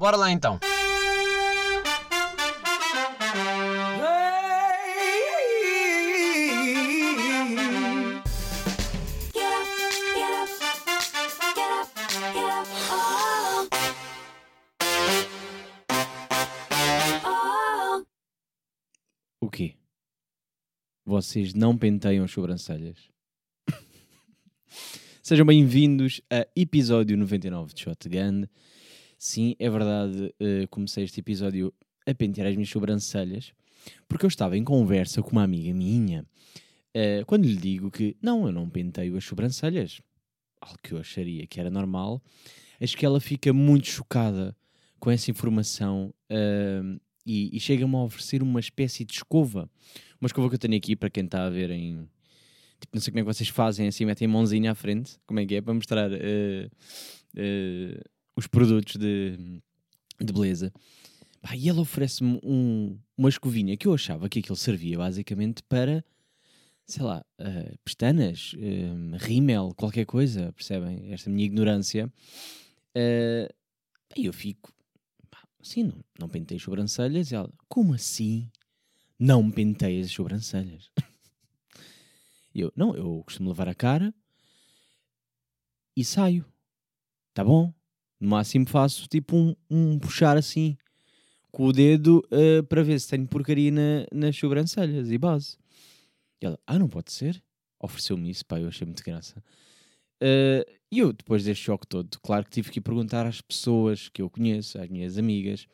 Bora 0.00 0.16
lá 0.16 0.30
então. 0.32 0.58
O 19.38 19.50
quê? 19.50 19.74
Vocês 21.04 21.52
não 21.52 21.76
penteiam 21.76 22.24
as 22.24 22.30
sobrancelhas? 22.30 22.96
Sejam 25.22 25.44
bem-vindos 25.44 26.22
a 26.30 26.46
episódio 26.56 27.18
99 27.18 27.74
de 27.74 27.82
Shotgun. 27.82 28.46
Sim, 29.22 29.54
é 29.58 29.68
verdade, 29.68 30.34
eh, 30.40 30.66
comecei 30.70 31.04
este 31.04 31.20
episódio 31.20 31.74
a 32.06 32.14
pentear 32.14 32.48
as 32.48 32.54
minhas 32.54 32.70
sobrancelhas 32.70 33.52
porque 34.08 34.24
eu 34.24 34.28
estava 34.28 34.56
em 34.56 34.64
conversa 34.64 35.22
com 35.22 35.32
uma 35.32 35.42
amiga 35.42 35.74
minha 35.74 36.24
eh, 36.94 37.22
quando 37.26 37.44
lhe 37.44 37.54
digo 37.54 37.90
que 37.90 38.16
não, 38.22 38.46
eu 38.46 38.52
não 38.52 38.66
penteio 38.70 39.14
as 39.18 39.24
sobrancelhas, 39.24 40.00
algo 40.58 40.78
que 40.82 40.92
eu 40.92 40.98
acharia 40.98 41.46
que 41.46 41.60
era 41.60 41.68
normal, 41.70 42.22
acho 42.80 42.96
que 42.96 43.04
ela 43.04 43.20
fica 43.20 43.52
muito 43.52 43.88
chocada 43.88 44.56
com 44.98 45.10
essa 45.10 45.30
informação 45.30 46.14
eh, 46.30 46.80
e, 47.26 47.54
e 47.54 47.60
chega-me 47.60 47.96
a 47.96 47.98
oferecer 48.04 48.42
uma 48.42 48.58
espécie 48.58 49.04
de 49.04 49.12
escova. 49.12 49.68
Uma 50.18 50.28
escova 50.28 50.48
que 50.48 50.54
eu 50.54 50.58
tenho 50.58 50.78
aqui 50.78 50.96
para 50.96 51.10
quem 51.10 51.26
está 51.26 51.44
a 51.44 51.50
ver 51.50 51.70
em. 51.70 52.08
Tipo, 52.80 52.94
não 52.94 53.02
sei 53.02 53.12
como 53.12 53.20
é 53.20 53.22
que 53.22 53.34
vocês 53.34 53.50
fazem 53.50 53.86
assim, 53.86 54.06
metem 54.06 54.26
a 54.26 54.30
mãozinha 54.30 54.72
à 54.72 54.74
frente, 54.74 55.18
como 55.26 55.40
é 55.40 55.44
que 55.44 55.56
é, 55.56 55.60
para 55.60 55.74
mostrar 55.74 56.10
eh, 56.10 56.70
eh, 57.36 58.00
os 58.40 58.46
produtos 58.46 58.96
de, 58.96 59.36
de 60.18 60.32
beleza. 60.32 60.72
E 61.54 61.68
ela 61.68 61.80
oferece-me 61.80 62.40
um- 62.42 62.98
uma 63.16 63.28
escovinha 63.28 63.76
que 63.76 63.86
eu 63.86 63.94
achava 63.94 64.28
que 64.28 64.38
aquilo 64.40 64.56
servia 64.56 64.96
basicamente 64.98 65.62
para, 65.62 66.02
sei 66.86 67.02
lá, 67.02 67.24
eh, 67.38 67.74
pestanas, 67.84 68.54
eh, 68.58 69.16
rímel, 69.18 69.72
qualquer 69.76 70.06
coisa, 70.06 70.52
percebem? 70.52 71.12
Esta 71.12 71.30
minha 71.30 71.44
ignorância. 71.46 72.10
E 74.16 74.24
eu 74.26 74.32
fico, 74.32 74.72
assim, 75.60 75.84
não, 75.84 76.04
não 76.18 76.28
pentei 76.28 76.56
as 76.56 76.62
sobrancelhas. 76.62 77.30
E 77.30 77.34
ela, 77.34 77.50
como 77.68 77.94
assim? 77.94 78.50
Não 79.18 79.50
pentei 79.50 80.00
as 80.00 80.10
sobrancelhas. 80.10 80.90
Eu, 82.52 82.72
não, 82.74 82.96
eu 82.96 83.22
costumo 83.24 83.50
lavar 83.50 83.68
a 83.68 83.74
cara 83.76 84.12
e 85.96 86.04
saio. 86.04 86.44
Tá 87.32 87.44
bom? 87.44 87.72
No 88.20 88.28
máximo 88.30 88.68
faço 88.68 89.08
tipo 89.08 89.36
um, 89.36 89.54
um 89.70 89.98
puxar 89.98 90.36
assim 90.36 90.76
com 91.52 91.66
o 91.66 91.72
dedo 91.72 92.22
eh, 92.30 92.62
para 92.62 92.82
ver 92.82 93.00
se 93.00 93.08
tenho 93.08 93.26
porcaria 93.28 93.70
na- 93.72 94.06
nas 94.12 94.36
sobrancelhas 94.36 95.10
e 95.10 95.18
base. 95.18 95.56
E 96.42 96.46
ela, 96.46 96.58
ah, 96.66 96.78
não 96.78 96.88
pode 96.88 97.12
ser? 97.12 97.42
Ofereceu-me 97.80 98.30
isso, 98.30 98.46
pá, 98.46 98.60
eu 98.60 98.68
achei 98.68 98.86
muito 98.86 99.04
graça. 99.04 99.42
Eh, 100.22 100.66
E 100.92 100.98
eu, 101.00 101.12
depois 101.12 101.44
deste 101.44 101.64
choque 101.64 101.86
todo, 101.86 102.18
claro 102.22 102.44
que 102.46 102.50
tive 102.50 102.70
que 102.70 102.80
perguntar 102.80 103.26
às 103.26 103.40
pessoas 103.40 104.08
que 104.08 104.22
eu 104.22 104.30
conheço, 104.30 104.80
às 104.80 104.88
minhas 104.88 105.18
amigas, 105.18 105.66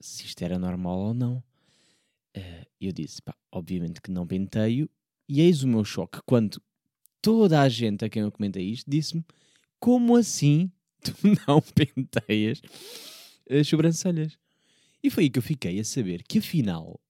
se 0.00 0.24
isto 0.24 0.42
era 0.42 0.58
normal 0.58 0.98
ou 0.98 1.14
não. 1.14 1.42
Eh, 2.34 2.66
eu 2.80 2.92
disse, 2.92 3.22
pá, 3.22 3.34
obviamente 3.52 4.00
que 4.02 4.10
não 4.10 4.26
penteio, 4.26 4.88
e 5.28 5.40
eis 5.40 5.62
o 5.62 5.68
meu 5.68 5.84
choque 5.84 6.20
quando 6.26 6.62
toda 7.22 7.60
a 7.62 7.68
gente 7.68 8.04
a 8.04 8.08
quem 8.10 8.22
eu 8.22 8.32
comentei 8.32 8.64
isto 8.70 8.90
disse-me: 8.90 9.24
como 9.80 10.16
assim 10.16 10.70
tu 11.12 11.16
não 11.46 11.60
penteias 11.60 12.60
as 13.48 13.68
sobrancelhas? 13.68 14.38
E 15.02 15.10
foi 15.10 15.24
aí 15.24 15.30
que 15.30 15.38
eu 15.38 15.42
fiquei 15.42 15.78
a 15.78 15.84
saber 15.84 16.22
que 16.22 16.38
afinal 16.38 17.00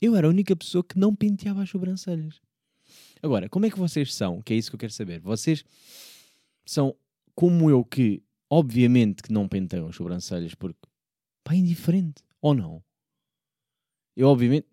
eu 0.00 0.16
era 0.16 0.26
a 0.26 0.30
única 0.30 0.54
pessoa 0.54 0.84
que 0.84 0.98
não 0.98 1.14
penteava 1.14 1.62
as 1.62 1.70
sobrancelhas. 1.70 2.40
Agora, 3.22 3.48
como 3.48 3.64
é 3.64 3.70
que 3.70 3.78
vocês 3.78 4.12
são? 4.12 4.42
Que 4.42 4.52
é 4.52 4.56
isso 4.56 4.70
que 4.70 4.74
eu 4.74 4.80
quero 4.80 4.92
saber. 4.92 5.20
Vocês 5.20 5.64
são 6.66 6.94
como 7.34 7.70
eu 7.70 7.84
que, 7.84 8.22
obviamente, 8.50 9.22
que 9.22 9.32
não 9.32 9.48
penteiam 9.48 9.88
as 9.88 9.96
sobrancelhas 9.96 10.54
porque 10.54 10.78
pá, 11.42 11.54
é 11.54 11.56
indiferente. 11.56 12.22
Ou 12.40 12.54
não? 12.54 12.84
Eu, 14.14 14.28
obviamente, 14.28 14.68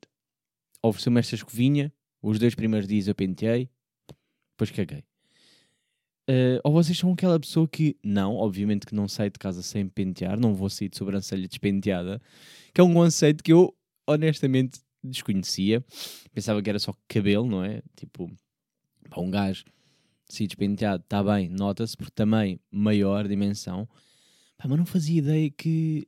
ofereceu-me 0.81 1.19
esta 1.19 1.35
escovinha. 1.35 1.93
Os 2.21 2.37
dois 2.37 2.53
primeiros 2.53 2.87
dias 2.87 3.07
eu 3.07 3.15
penteei, 3.15 3.69
depois 4.51 4.69
caguei. 4.69 5.03
Eh, 6.33 6.61
ou 6.63 6.71
vocês 6.71 6.97
são 6.97 7.11
aquela 7.11 7.37
pessoa 7.37 7.67
que, 7.67 7.97
não, 8.01 8.37
obviamente 8.37 8.85
que 8.85 8.95
não 8.95 9.05
sai 9.05 9.29
de 9.29 9.37
casa 9.37 9.61
sem 9.61 9.89
pentear, 9.89 10.39
não 10.39 10.55
vou 10.55 10.69
sair 10.69 10.87
de 10.87 10.95
sobrancelha 10.95 11.45
despenteada, 11.45 12.21
que 12.73 12.79
é 12.79 12.83
um 12.83 12.93
conceito 12.93 13.43
que 13.43 13.51
eu, 13.51 13.75
honestamente, 14.07 14.79
desconhecia. 15.03 15.83
Pensava 16.33 16.61
que 16.61 16.69
era 16.69 16.79
só 16.79 16.95
cabelo, 17.05 17.45
não 17.45 17.65
é? 17.65 17.81
Tipo, 17.97 18.31
para 19.09 19.21
um 19.21 19.29
gajo 19.29 19.65
se 20.25 20.47
despenteado, 20.47 21.03
está 21.03 21.21
bem, 21.21 21.49
nota-se, 21.49 21.97
porque 21.97 22.13
também 22.15 22.61
maior 22.71 23.27
dimensão. 23.27 23.85
Pá, 24.57 24.69
mas 24.69 24.77
não 24.77 24.85
fazia 24.85 25.19
ideia 25.19 25.49
que 25.49 26.07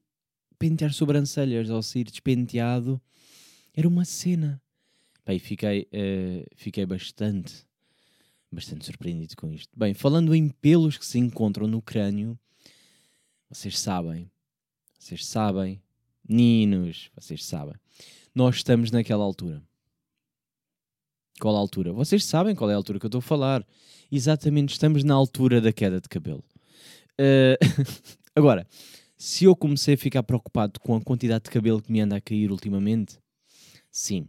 pentear 0.58 0.94
sobrancelhas 0.94 1.70
ao 1.70 1.84
sair 1.84 2.06
despenteado 2.06 3.02
era 3.74 3.86
uma 3.90 4.06
cena. 4.06 4.62
Pá, 5.26 5.34
e 5.34 5.40
fiquei, 5.40 5.86
eh, 5.92 6.46
fiquei 6.56 6.86
bastante, 6.86 7.66
bastante 8.54 8.86
surpreendido 8.86 9.36
com 9.36 9.52
isto. 9.52 9.72
Bem, 9.76 9.94
falando 9.94 10.34
em 10.34 10.50
pelos 10.50 10.98
que 10.98 11.06
se 11.06 11.20
encontram 11.20 11.68
no 11.68 11.82
crânio, 11.82 12.38
vocês 13.50 13.80
sabem, 13.80 14.30
vocês 14.98 15.26
sabem, 15.26 15.82
meninos, 16.28 17.10
vocês 17.16 17.44
sabem, 17.44 17.76
nós 18.34 18.58
estamos 18.58 18.92
naquela 18.92 19.24
altura. 19.24 19.62
Qual 21.40 21.56
a 21.56 21.60
altura? 21.60 21.92
Vocês 21.92 22.24
sabem 22.24 22.56
qual 22.56 22.70
é 22.70 22.74
a 22.74 22.78
altura 22.78 23.00
que 23.00 23.06
eu 23.06 23.10
estou 23.10 23.20
a 23.20 23.22
falar. 23.22 23.66
Exatamente, 24.12 24.74
estamos 24.74 25.04
na 25.04 25.14
altura 25.14 25.60
da 25.60 25.74
queda 25.74 26.00
de 26.00 26.08
cabelo. 26.08 26.44
Eh, 27.18 27.58
agora, 28.36 28.68
se 29.18 29.46
eu 29.46 29.56
comecei 29.56 29.96
a 29.96 29.98
ficar 29.98 30.24
preocupado 30.24 30.80
com 30.80 30.96
a 30.96 31.02
quantidade 31.02 31.46
de 31.46 31.50
cabelo 31.50 31.82
que 31.82 31.92
me 31.92 32.02
anda 32.02 32.16
a 32.16 32.22
cair 32.22 32.52
ultimamente, 32.52 33.18
sim. 33.92 34.28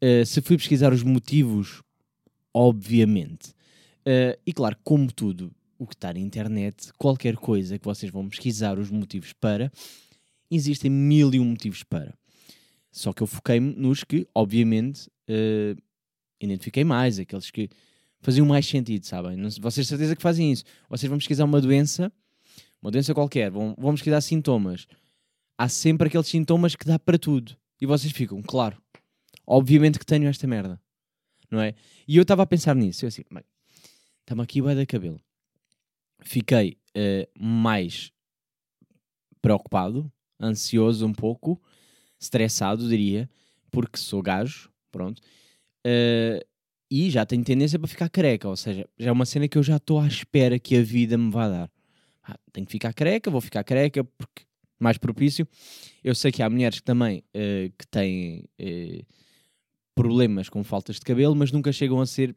Eh, 0.00 0.24
se 0.24 0.40
fui 0.40 0.56
pesquisar 0.56 0.92
os 0.92 1.02
motivos, 1.02 1.82
obviamente. 2.52 3.54
Eh, 4.10 4.38
e 4.46 4.54
claro, 4.54 4.74
como 4.82 5.12
tudo 5.12 5.54
o 5.78 5.86
que 5.86 5.94
está 5.94 6.14
na 6.14 6.18
internet, 6.18 6.90
qualquer 6.96 7.36
coisa 7.36 7.78
que 7.78 7.84
vocês 7.84 8.10
vão 8.10 8.26
pesquisar 8.26 8.78
os 8.78 8.90
motivos 8.90 9.34
para, 9.34 9.70
existem 10.50 10.90
mil 10.90 11.34
e 11.34 11.38
um 11.38 11.44
motivos 11.44 11.82
para. 11.82 12.16
Só 12.90 13.12
que 13.12 13.22
eu 13.22 13.26
foquei-me 13.26 13.74
nos 13.74 14.04
que, 14.04 14.26
obviamente, 14.34 15.10
eh, 15.28 15.76
identifiquei 16.40 16.84
mais, 16.84 17.18
aqueles 17.18 17.50
que 17.50 17.68
faziam 18.20 18.46
mais 18.46 18.64
sentido, 18.64 19.04
sabem? 19.04 19.36
Vocês 19.60 19.84
de 19.84 19.90
certeza 19.90 20.16
que 20.16 20.22
fazem 20.22 20.52
isso. 20.52 20.64
Vocês 20.88 21.06
vão 21.10 21.18
pesquisar 21.18 21.44
uma 21.44 21.60
doença, 21.60 22.10
uma 22.80 22.90
doença 22.90 23.12
qualquer, 23.12 23.50
vão, 23.50 23.74
vão 23.76 23.92
pesquisar 23.92 24.22
sintomas. 24.22 24.86
Há 25.58 25.68
sempre 25.68 26.08
aqueles 26.08 26.28
sintomas 26.28 26.74
que 26.74 26.86
dá 26.86 26.98
para 26.98 27.18
tudo. 27.18 27.54
E 27.78 27.84
vocês 27.84 28.10
ficam, 28.10 28.40
claro, 28.40 28.80
obviamente 29.46 29.98
que 29.98 30.06
tenho 30.06 30.28
esta 30.28 30.46
merda, 30.46 30.80
não 31.50 31.60
é? 31.60 31.74
E 32.06 32.16
eu 32.16 32.22
estava 32.22 32.42
a 32.42 32.46
pensar 32.46 32.74
nisso, 32.74 33.04
eu 33.04 33.08
assim, 33.08 33.22
está-me 34.28 34.42
aqui 34.42 34.60
vai 34.60 34.74
da 34.74 34.84
cabelo. 34.84 35.18
Fiquei 36.20 36.76
eh, 36.94 37.26
mais 37.38 38.12
preocupado, 39.40 40.12
ansioso 40.38 41.06
um 41.06 41.14
pouco, 41.14 41.60
estressado, 42.20 42.86
diria, 42.86 43.28
porque 43.70 43.96
sou 43.96 44.20
gajo, 44.20 44.70
pronto. 44.92 45.22
Eh, 45.82 46.44
e 46.90 47.08
já 47.08 47.24
tenho 47.24 47.42
tendência 47.42 47.78
para 47.78 47.88
ficar 47.88 48.10
careca, 48.10 48.48
ou 48.48 48.56
seja, 48.56 48.86
já 48.98 49.08
é 49.08 49.12
uma 49.12 49.24
cena 49.24 49.48
que 49.48 49.56
eu 49.56 49.62
já 49.62 49.76
estou 49.76 49.98
à 49.98 50.06
espera 50.06 50.58
que 50.58 50.76
a 50.76 50.82
vida 50.82 51.16
me 51.16 51.30
vá 51.30 51.48
dar. 51.48 51.70
Ah, 52.22 52.38
tenho 52.52 52.66
que 52.66 52.72
ficar 52.72 52.92
careca, 52.92 53.30
vou 53.30 53.40
ficar 53.40 53.64
careca 53.64 54.04
porque 54.04 54.42
mais 54.78 54.98
propício. 54.98 55.48
Eu 56.04 56.14
sei 56.14 56.30
que 56.30 56.42
há 56.42 56.50
mulheres 56.50 56.80
que 56.80 56.84
também 56.84 57.24
eh, 57.32 57.70
que 57.78 57.86
têm 57.86 58.44
eh, 58.58 59.04
problemas 59.94 60.50
com 60.50 60.62
faltas 60.62 60.96
de 60.96 61.02
cabelo, 61.02 61.34
mas 61.34 61.50
nunca 61.50 61.72
chegam 61.72 62.00
a 62.00 62.06
ser 62.06 62.36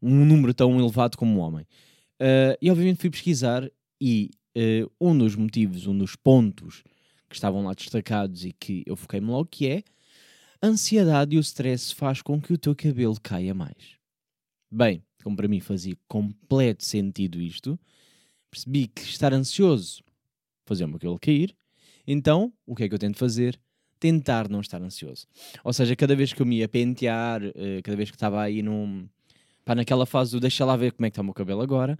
um 0.00 0.24
número 0.24 0.54
tão 0.54 0.78
elevado 0.78 1.16
como 1.16 1.38
um 1.38 1.40
homem. 1.40 1.66
Eh, 2.20 2.58
e 2.60 2.70
obviamente 2.70 3.00
fui 3.00 3.10
pesquisar 3.10 3.70
e 4.00 4.30
eh, 4.54 4.86
um 5.00 5.16
dos 5.16 5.36
motivos, 5.36 5.86
um 5.86 5.96
dos 5.96 6.16
pontos 6.16 6.82
que 7.28 7.34
estavam 7.34 7.64
lá 7.64 7.74
destacados 7.74 8.44
e 8.44 8.52
que 8.52 8.82
eu 8.86 8.96
foquei-me 8.96 9.28
logo, 9.28 9.46
que 9.46 9.66
é 9.66 9.82
a 10.60 10.66
ansiedade 10.66 11.36
e 11.36 11.38
o 11.38 11.40
stress 11.40 11.94
faz 11.94 12.22
com 12.22 12.40
que 12.40 12.52
o 12.52 12.58
teu 12.58 12.74
cabelo 12.74 13.18
caia 13.20 13.54
mais. 13.54 13.96
Bem, 14.70 15.02
como 15.22 15.36
para 15.36 15.48
mim 15.48 15.60
fazia 15.60 15.96
completo 16.08 16.84
sentido 16.84 17.40
isto, 17.40 17.78
percebi 18.50 18.88
que 18.88 19.02
estar 19.02 19.32
ansioso 19.32 20.02
fazia 20.66 20.86
o 20.86 20.88
meu 20.88 20.98
cabelo 20.98 21.18
cair, 21.18 21.56
então 22.06 22.52
o 22.66 22.74
que 22.74 22.84
é 22.84 22.88
que 22.88 22.94
eu 22.94 22.98
tento 22.98 23.16
fazer? 23.16 23.58
Tentar 23.98 24.48
não 24.48 24.60
estar 24.60 24.80
ansioso. 24.82 25.26
Ou 25.64 25.72
seja, 25.72 25.96
cada 25.96 26.14
vez 26.14 26.32
que 26.32 26.42
eu 26.42 26.46
me 26.46 26.58
ia 26.58 26.68
pentear, 26.68 27.42
eh, 27.42 27.80
cada 27.82 27.96
vez 27.96 28.10
que 28.10 28.16
estava 28.16 28.40
aí 28.42 28.62
num, 28.62 29.08
pá, 29.68 29.74
naquela 29.74 30.06
fase 30.06 30.30
do 30.30 30.40
deixa 30.40 30.64
lá 30.64 30.74
ver 30.76 30.92
como 30.92 31.04
é 31.04 31.10
que 31.10 31.12
está 31.12 31.20
o 31.20 31.24
meu 31.26 31.34
cabelo 31.34 31.60
agora, 31.60 31.98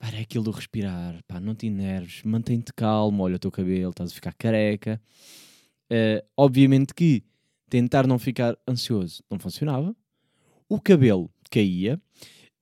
é 0.00 0.20
aquilo 0.20 0.44
do 0.44 0.50
respirar, 0.50 1.22
pá, 1.28 1.38
não 1.38 1.54
te 1.54 1.66
enerves, 1.66 2.22
mantém-te 2.24 2.72
calmo, 2.72 3.24
olha 3.24 3.36
o 3.36 3.38
teu 3.38 3.50
cabelo, 3.50 3.90
estás 3.90 4.10
a 4.10 4.14
ficar 4.14 4.32
careca. 4.32 4.98
Eh, 5.90 6.24
obviamente 6.34 6.94
que 6.94 7.22
tentar 7.68 8.06
não 8.06 8.18
ficar 8.18 8.56
ansioso 8.66 9.22
não 9.30 9.38
funcionava. 9.38 9.94
O 10.66 10.80
cabelo 10.80 11.30
caía. 11.50 12.00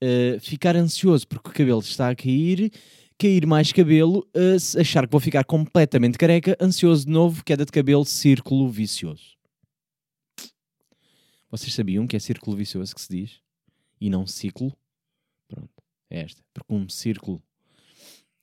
Eh, 0.00 0.38
ficar 0.40 0.74
ansioso 0.74 1.28
porque 1.28 1.50
o 1.50 1.52
cabelo 1.52 1.78
está 1.78 2.08
a 2.08 2.16
cair, 2.16 2.72
cair 3.16 3.46
mais 3.46 3.70
cabelo, 3.70 4.28
se 4.58 4.80
achar 4.80 5.06
que 5.06 5.12
vou 5.12 5.20
ficar 5.20 5.44
completamente 5.44 6.18
careca, 6.18 6.56
ansioso 6.60 7.06
de 7.06 7.12
novo, 7.12 7.44
queda 7.44 7.64
de 7.64 7.70
cabelo, 7.70 8.04
círculo 8.04 8.68
vicioso. 8.68 9.36
Vocês 11.48 11.72
sabiam 11.72 12.08
que 12.08 12.16
é 12.16 12.18
círculo 12.18 12.56
vicioso 12.56 12.92
que 12.92 13.00
se 13.00 13.08
diz? 13.08 13.45
E 14.00 14.10
não 14.10 14.26
ciclo? 14.26 14.76
Pronto, 15.48 15.82
é 16.10 16.20
esta. 16.20 16.42
Porque 16.52 16.72
um 16.72 16.88
círculo 16.88 17.42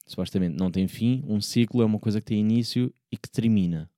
supostamente 0.06 0.56
não 0.56 0.70
tem 0.70 0.86
fim, 0.86 1.22
um 1.26 1.40
ciclo 1.40 1.82
é 1.82 1.84
uma 1.84 1.98
coisa 1.98 2.20
que 2.20 2.26
tem 2.26 2.38
início 2.38 2.92
e 3.10 3.16
que 3.16 3.30
termina. 3.30 3.90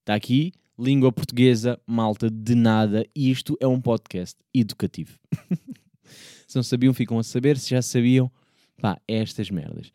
Está 0.00 0.14
aqui, 0.14 0.52
língua 0.78 1.10
portuguesa, 1.10 1.80
malta 1.86 2.30
de 2.30 2.54
nada. 2.54 3.04
Isto 3.14 3.56
é 3.60 3.66
um 3.66 3.80
podcast 3.80 4.36
educativo. 4.54 5.18
se 6.46 6.56
não 6.56 6.62
sabiam, 6.62 6.94
ficam 6.94 7.18
a 7.18 7.22
saber. 7.22 7.58
Se 7.58 7.70
já 7.70 7.82
sabiam, 7.82 8.30
pá, 8.80 9.00
é 9.08 9.16
estas 9.16 9.50
merdas. 9.50 9.90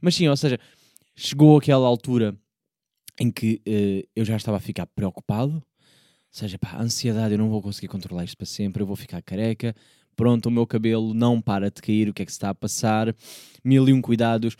Mas 0.00 0.14
sim, 0.14 0.26
ou 0.28 0.36
seja, 0.36 0.58
chegou 1.14 1.58
aquela 1.58 1.86
altura 1.86 2.36
em 3.20 3.30
que 3.30 3.60
eh, 3.66 4.06
eu 4.16 4.24
já 4.24 4.36
estava 4.36 4.56
a 4.56 4.60
ficar 4.60 4.86
preocupado. 4.86 5.54
Ou 5.54 5.62
seja, 6.30 6.58
pá, 6.58 6.76
ansiedade, 6.80 7.34
eu 7.34 7.38
não 7.38 7.50
vou 7.50 7.62
conseguir 7.62 7.88
controlar 7.88 8.24
isto 8.24 8.36
para 8.36 8.46
sempre, 8.46 8.82
eu 8.82 8.86
vou 8.86 8.96
ficar 8.96 9.22
careca. 9.22 9.74
Pronto, 10.22 10.46
o 10.46 10.52
meu 10.52 10.64
cabelo 10.64 11.12
não 11.12 11.40
para 11.40 11.68
de 11.68 11.82
cair, 11.82 12.08
o 12.08 12.14
que 12.14 12.22
é 12.22 12.24
que 12.24 12.30
se 12.30 12.36
está 12.36 12.50
a 12.50 12.54
passar? 12.54 13.12
Mil 13.64 13.88
e 13.88 13.92
um 13.92 14.00
cuidados, 14.00 14.54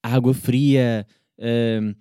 água 0.00 0.32
fria, 0.32 1.04
hum, 1.36 1.92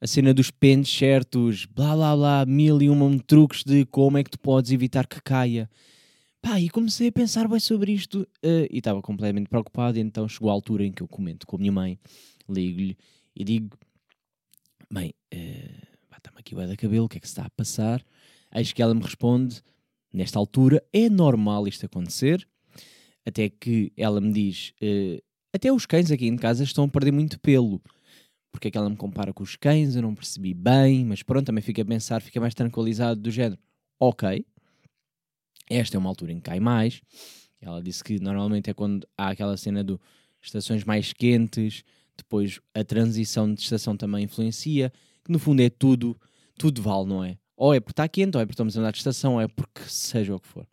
a 0.00 0.06
cena 0.08 0.34
dos 0.34 0.50
pentes 0.50 0.92
certos, 0.92 1.66
blá 1.66 1.94
blá 1.94 2.16
blá, 2.16 2.44
mil 2.44 2.82
e 2.82 2.90
um 2.90 3.16
truques 3.16 3.62
de 3.62 3.86
como 3.86 4.18
é 4.18 4.24
que 4.24 4.30
tu 4.30 4.40
podes 4.40 4.72
evitar 4.72 5.06
que 5.06 5.22
caia. 5.22 5.70
Pá, 6.42 6.60
e 6.60 6.68
comecei 6.68 7.06
a 7.06 7.12
pensar 7.12 7.46
bem 7.46 7.60
sobre 7.60 7.92
isto 7.92 8.26
eh, 8.42 8.66
e 8.72 8.78
estava 8.78 9.00
completamente 9.00 9.48
preocupado. 9.48 9.96
Então 9.96 10.28
chegou 10.28 10.50
a 10.50 10.52
altura 10.52 10.84
em 10.84 10.90
que 10.90 11.04
eu 11.04 11.06
comento 11.06 11.46
com 11.46 11.54
a 11.54 11.58
minha 11.60 11.70
mãe, 11.70 11.96
ligo-lhe 12.48 12.98
e 13.36 13.44
digo: 13.44 13.78
Mãe, 14.90 15.14
eh, 15.30 15.80
pá, 16.10 16.16
está-me 16.16 16.40
aqui 16.40 16.56
o 16.56 16.66
da 16.66 16.74
cabelo, 16.74 17.04
o 17.04 17.08
que 17.08 17.18
é 17.18 17.20
que 17.20 17.28
se 17.28 17.34
está 17.34 17.46
a 17.46 17.50
passar? 17.50 18.04
Eis 18.52 18.72
que 18.72 18.82
ela 18.82 18.94
me 18.94 19.02
responde: 19.02 19.62
Nesta 20.12 20.38
altura 20.38 20.82
é 20.92 21.08
normal 21.08 21.68
isto 21.68 21.86
acontecer. 21.86 22.46
Até 23.26 23.48
que 23.48 23.92
ela 23.96 24.20
me 24.20 24.32
diz: 24.32 24.72
eh, 24.80 25.22
Até 25.52 25.72
os 25.72 25.86
cães 25.86 26.10
aqui 26.10 26.26
em 26.26 26.36
casa 26.36 26.64
estão 26.64 26.84
a 26.84 26.88
perder 26.88 27.12
muito 27.12 27.38
pelo. 27.40 27.80
Porque 28.50 28.68
é 28.68 28.70
que 28.70 28.78
ela 28.78 28.88
me 28.88 28.96
compara 28.96 29.32
com 29.32 29.42
os 29.42 29.56
cães? 29.56 29.94
Eu 29.94 30.02
não 30.02 30.14
percebi 30.14 30.54
bem, 30.54 31.04
mas 31.04 31.22
pronto, 31.22 31.46
também 31.46 31.62
fica 31.62 31.82
a 31.82 31.84
pensar, 31.84 32.22
fica 32.22 32.40
mais 32.40 32.54
tranquilizado 32.54 33.20
do 33.20 33.30
género. 33.30 33.60
Ok, 34.00 34.44
esta 35.70 35.96
é 35.96 35.98
uma 35.98 36.08
altura 36.08 36.32
em 36.32 36.36
que 36.36 36.42
cai 36.42 36.60
mais. 36.60 37.02
Ela 37.60 37.82
disse 37.82 38.02
que 38.02 38.18
normalmente 38.18 38.70
é 38.70 38.74
quando 38.74 39.06
há 39.16 39.30
aquela 39.30 39.56
cena 39.56 39.84
do 39.84 40.00
estações 40.40 40.84
mais 40.84 41.12
quentes, 41.12 41.84
depois 42.16 42.60
a 42.74 42.84
transição 42.84 43.52
de 43.52 43.60
estação 43.60 43.96
também 43.96 44.24
influencia, 44.24 44.92
que 45.24 45.30
no 45.30 45.38
fundo 45.38 45.60
é 45.60 45.68
tudo, 45.68 46.18
tudo 46.56 46.80
vale, 46.80 47.06
não 47.06 47.22
é? 47.22 47.36
Ou 47.58 47.74
é 47.74 47.80
porque 47.80 47.92
está 47.92 48.08
quente, 48.08 48.36
ou 48.36 48.40
é 48.40 48.46
porque 48.46 48.54
estamos 48.54 48.76
a 48.76 48.80
andar 48.80 48.92
de 48.92 48.98
estação, 48.98 49.34
ou 49.34 49.40
é 49.40 49.48
porque 49.48 49.82
seja 49.88 50.32
o 50.32 50.38
que 50.38 50.46
for. 50.46 50.64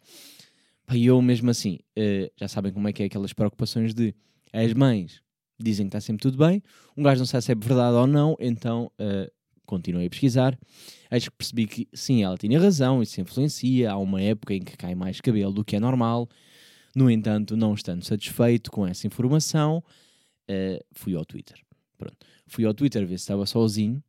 E 0.94 1.08
eu 1.08 1.20
mesmo 1.20 1.50
assim, 1.50 1.80
eh, 1.96 2.32
já 2.38 2.48
sabem 2.48 2.72
como 2.72 2.88
é 2.88 2.94
que 2.94 3.02
é 3.02 3.08
aquelas 3.08 3.34
preocupações 3.34 3.92
de 3.92 4.14
as 4.54 4.72
mães 4.74 5.20
dizem 5.60 5.88
que 5.88 5.90
está 5.90 6.00
sempre 6.00 6.22
tudo 6.22 6.38
bem, 6.38 6.62
um 6.96 7.02
gajo 7.02 7.20
não 7.20 7.26
sabe 7.26 7.44
se 7.44 7.52
é 7.52 7.56
verdade 7.56 7.96
ou 7.96 8.06
não, 8.06 8.38
então 8.40 8.92
eh, 9.00 9.32
continuei 9.66 10.06
a 10.06 10.10
pesquisar. 10.12 10.56
Acho 11.10 11.32
que 11.32 11.38
percebi 11.38 11.66
que 11.66 11.88
sim, 11.92 12.24
ela 12.24 12.38
tinha 12.38 12.60
razão, 12.60 13.02
isso 13.02 13.20
influencia. 13.20 13.92
Há 13.92 13.98
uma 13.98 14.22
época 14.22 14.54
em 14.54 14.62
que 14.62 14.78
cai 14.78 14.94
mais 14.94 15.20
cabelo 15.20 15.54
do 15.54 15.66
que 15.66 15.76
é 15.76 15.80
normal. 15.80 16.30
No 16.96 17.10
entanto, 17.10 17.58
não 17.58 17.74
estando 17.74 18.04
satisfeito 18.06 18.70
com 18.70 18.86
essa 18.86 19.08
informação, 19.08 19.84
eh, 20.48 20.84
fui 20.92 21.16
ao 21.16 21.26
Twitter. 21.26 21.58
Pronto. 21.98 22.18
Fui 22.46 22.64
ao 22.64 22.76
Twitter 22.76 23.02
ver 23.08 23.18
se 23.18 23.24
estava 23.24 23.46
sozinho 23.48 24.04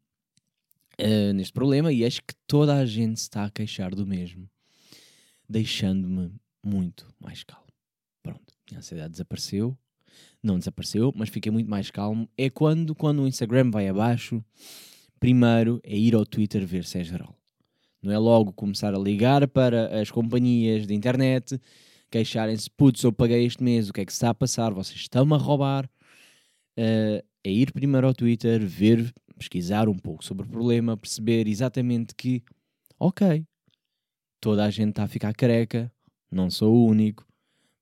eh, 0.99 1.33
neste 1.33 1.53
problema 1.53 1.93
e 1.93 2.05
acho 2.05 2.23
que 2.23 2.35
toda 2.47 2.75
a 2.77 2.87
gente 2.87 3.19
está 3.19 3.45
a 3.45 3.51
queixar 3.51 3.95
do 3.95 4.07
mesmo, 4.07 4.49
deixando-me 5.49 6.33
muito 6.65 7.07
mais 7.21 7.45
calmo. 7.45 7.67
Pronto, 8.23 8.55
a 8.75 8.79
ansiedade 8.79 9.13
desapareceu, 9.13 9.77
não 10.43 10.59
desapareceu, 10.59 11.13
mas 11.15 11.29
fiquei 11.29 11.53
muito 11.53 11.69
mais 11.69 11.91
calmo. 11.91 12.29
É 12.37 12.49
quando, 12.49 12.95
quando 12.95 13.23
o 13.23 13.29
Instagram 13.29 13.71
vai 13.71 13.89
abaixo, 13.89 14.43
primeiro 15.21 15.81
é 15.85 15.97
ir 15.97 16.15
ao 16.15 16.25
Twitter 16.25 16.67
ver 16.67 16.85
se 16.85 16.99
é 16.99 17.05
geral. 17.05 17.37
Não 18.03 18.13
é 18.13 18.19
logo 18.19 18.53
começar 18.53 18.95
a 18.95 18.99
ligar 18.99 19.47
para 19.49 20.01
as 20.01 20.11
companhias 20.11 20.87
de 20.87 20.95
internet, 20.95 21.61
queixarem-se, 22.11 22.71
putz, 22.71 23.03
eu 23.03 23.13
paguei 23.13 23.45
este 23.45 23.63
mês, 23.63 23.89
o 23.89 23.93
que 23.93 24.01
é 24.01 24.05
que 24.05 24.13
se 24.13 24.17
está 24.17 24.31
a 24.31 24.35
passar, 24.35 24.73
vocês 24.73 25.01
estão-me 25.01 25.35
a 25.35 25.37
roubar. 25.37 25.91
Eh, 26.77 27.25
é 27.43 27.51
ir 27.51 27.73
primeiro 27.73 28.07
ao 28.07 28.15
Twitter, 28.15 28.65
ver, 28.67 29.13
pesquisar 29.39 29.89
um 29.89 29.99
pouco 29.99 30.25
sobre 30.25 30.45
o 30.45 30.49
problema, 30.49 30.97
perceber 30.97 31.47
exatamente 31.47 32.15
que, 32.15 32.43
ok, 32.99 33.45
toda 34.41 34.65
a 34.65 34.71
gente 34.71 34.91
está 34.91 35.05
a 35.05 35.09
ficar 35.09 35.35
careca, 35.35 35.93
não 36.31 36.51
sou 36.51 36.75
o 36.75 36.87
único, 36.87 37.27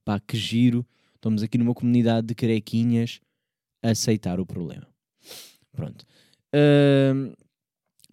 pá, 0.05 0.21
que 0.21 0.37
giro, 0.37 0.87
estamos 1.15 1.43
aqui 1.43 1.57
numa 1.59 1.75
comunidade 1.75 2.27
de 2.27 2.35
carequinhas 2.35 3.21
a 3.83 3.91
aceitar 3.91 4.41
o 4.41 4.47
problema. 4.47 4.87
Pronto. 5.73 6.05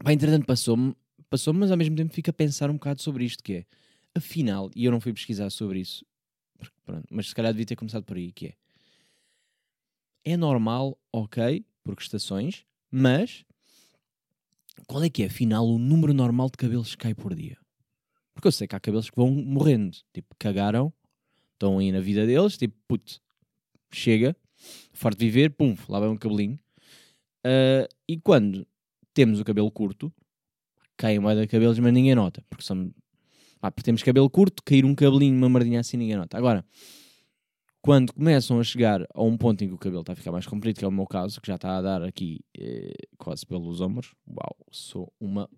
Pá, 0.03 0.13
entretanto 0.13 0.45
passou-me, 0.45 0.95
passou 1.29 1.53
mas 1.53 1.71
ao 1.71 1.77
mesmo 1.77 1.95
tempo 1.95 2.13
fico 2.13 2.29
a 2.29 2.33
pensar 2.33 2.69
um 2.69 2.73
bocado 2.73 3.01
sobre 3.01 3.23
isto, 3.23 3.44
que 3.44 3.53
é, 3.53 3.65
afinal, 4.15 4.69
e 4.75 4.85
eu 4.85 4.91
não 4.91 4.99
fui 4.99 5.13
pesquisar 5.13 5.49
sobre 5.49 5.79
isso, 5.79 6.05
porque, 6.57 6.75
pronto, 6.83 7.07
mas 7.11 7.29
se 7.29 7.35
calhar 7.35 7.53
devia 7.53 7.65
ter 7.65 7.75
começado 7.75 8.03
por 8.03 8.17
aí, 8.17 8.31
que 8.31 8.47
é, 8.47 8.53
é 10.23 10.37
normal, 10.37 10.99
ok, 11.11 11.65
por 11.83 11.95
estações, 11.99 12.65
mas 12.91 13.45
qual 14.88 15.03
é 15.03 15.09
que 15.09 15.23
é, 15.23 15.27
afinal, 15.27 15.65
o 15.65 15.79
número 15.79 16.13
normal 16.13 16.49
de 16.49 16.57
cabelos 16.57 16.91
que 16.91 16.97
cai 16.97 17.13
por 17.13 17.33
dia? 17.33 17.57
Porque 18.33 18.47
eu 18.47 18.51
sei 18.51 18.67
que 18.67 18.75
há 18.75 18.79
cabelos 18.79 19.09
que 19.09 19.15
vão 19.15 19.31
morrendo, 19.31 19.97
tipo, 20.13 20.35
cagaram, 20.38 20.93
estão 21.53 21.79
aí 21.79 21.91
na 21.91 21.99
vida 21.99 22.25
deles, 22.25 22.57
tipo, 22.57 22.75
putz, 22.88 23.21
chega, 23.91 24.35
farto 24.93 25.19
de 25.19 25.25
viver, 25.25 25.51
pum, 25.51 25.75
lá 25.88 25.99
vai 25.99 26.09
um 26.09 26.17
cabelinho. 26.17 26.59
Ah, 27.43 27.88
e 28.07 28.19
quando 28.19 28.67
temos 29.13 29.39
o 29.39 29.44
cabelo 29.44 29.71
curto, 29.71 30.11
caem 30.97 31.19
mais 31.19 31.39
de 31.39 31.47
cabelos, 31.47 31.80
mas 31.80 31.94
ninguém 31.94 32.16
nota, 32.16 32.44
porque 32.49 32.63
são. 32.63 32.94
Ah, 33.61 33.69
porque 33.71 33.85
temos 33.85 34.01
cabelo 34.01 34.30
curto, 34.30 34.63
cair 34.63 34.85
um 34.85 34.95
cabelinho, 34.95 35.37
uma 35.37 35.49
merdinha 35.49 35.80
assim, 35.80 35.97
ninguém 35.97 36.16
nota. 36.16 36.37
Agora, 36.37 36.66
quando 37.81 38.14
começam 38.14 38.59
a 38.59 38.64
chegar 38.64 39.06
a 39.14 39.23
um 39.23 39.35
ponto 39.38 39.64
em 39.64 39.68
que 39.68 39.73
o 39.73 39.78
cabelo 39.78 40.02
está 40.02 40.14
a 40.14 40.16
ficar 40.16 40.31
mais 40.31 40.45
comprido, 40.45 40.78
que 40.78 40.85
é 40.85 40.88
o 40.88 40.92
meu 40.92 41.07
caso, 41.07 41.42
que 41.42 41.47
já 41.47 41.56
está 41.56 41.78
a 41.78 41.81
dar 41.81 42.04
aqui 42.04 42.42
eh, 42.57 42.94
quase 43.18 43.45
pelos 43.45 43.81
ombros, 43.81 44.14
uau, 44.28 44.56
sou 44.71 45.11
uma 45.19 45.50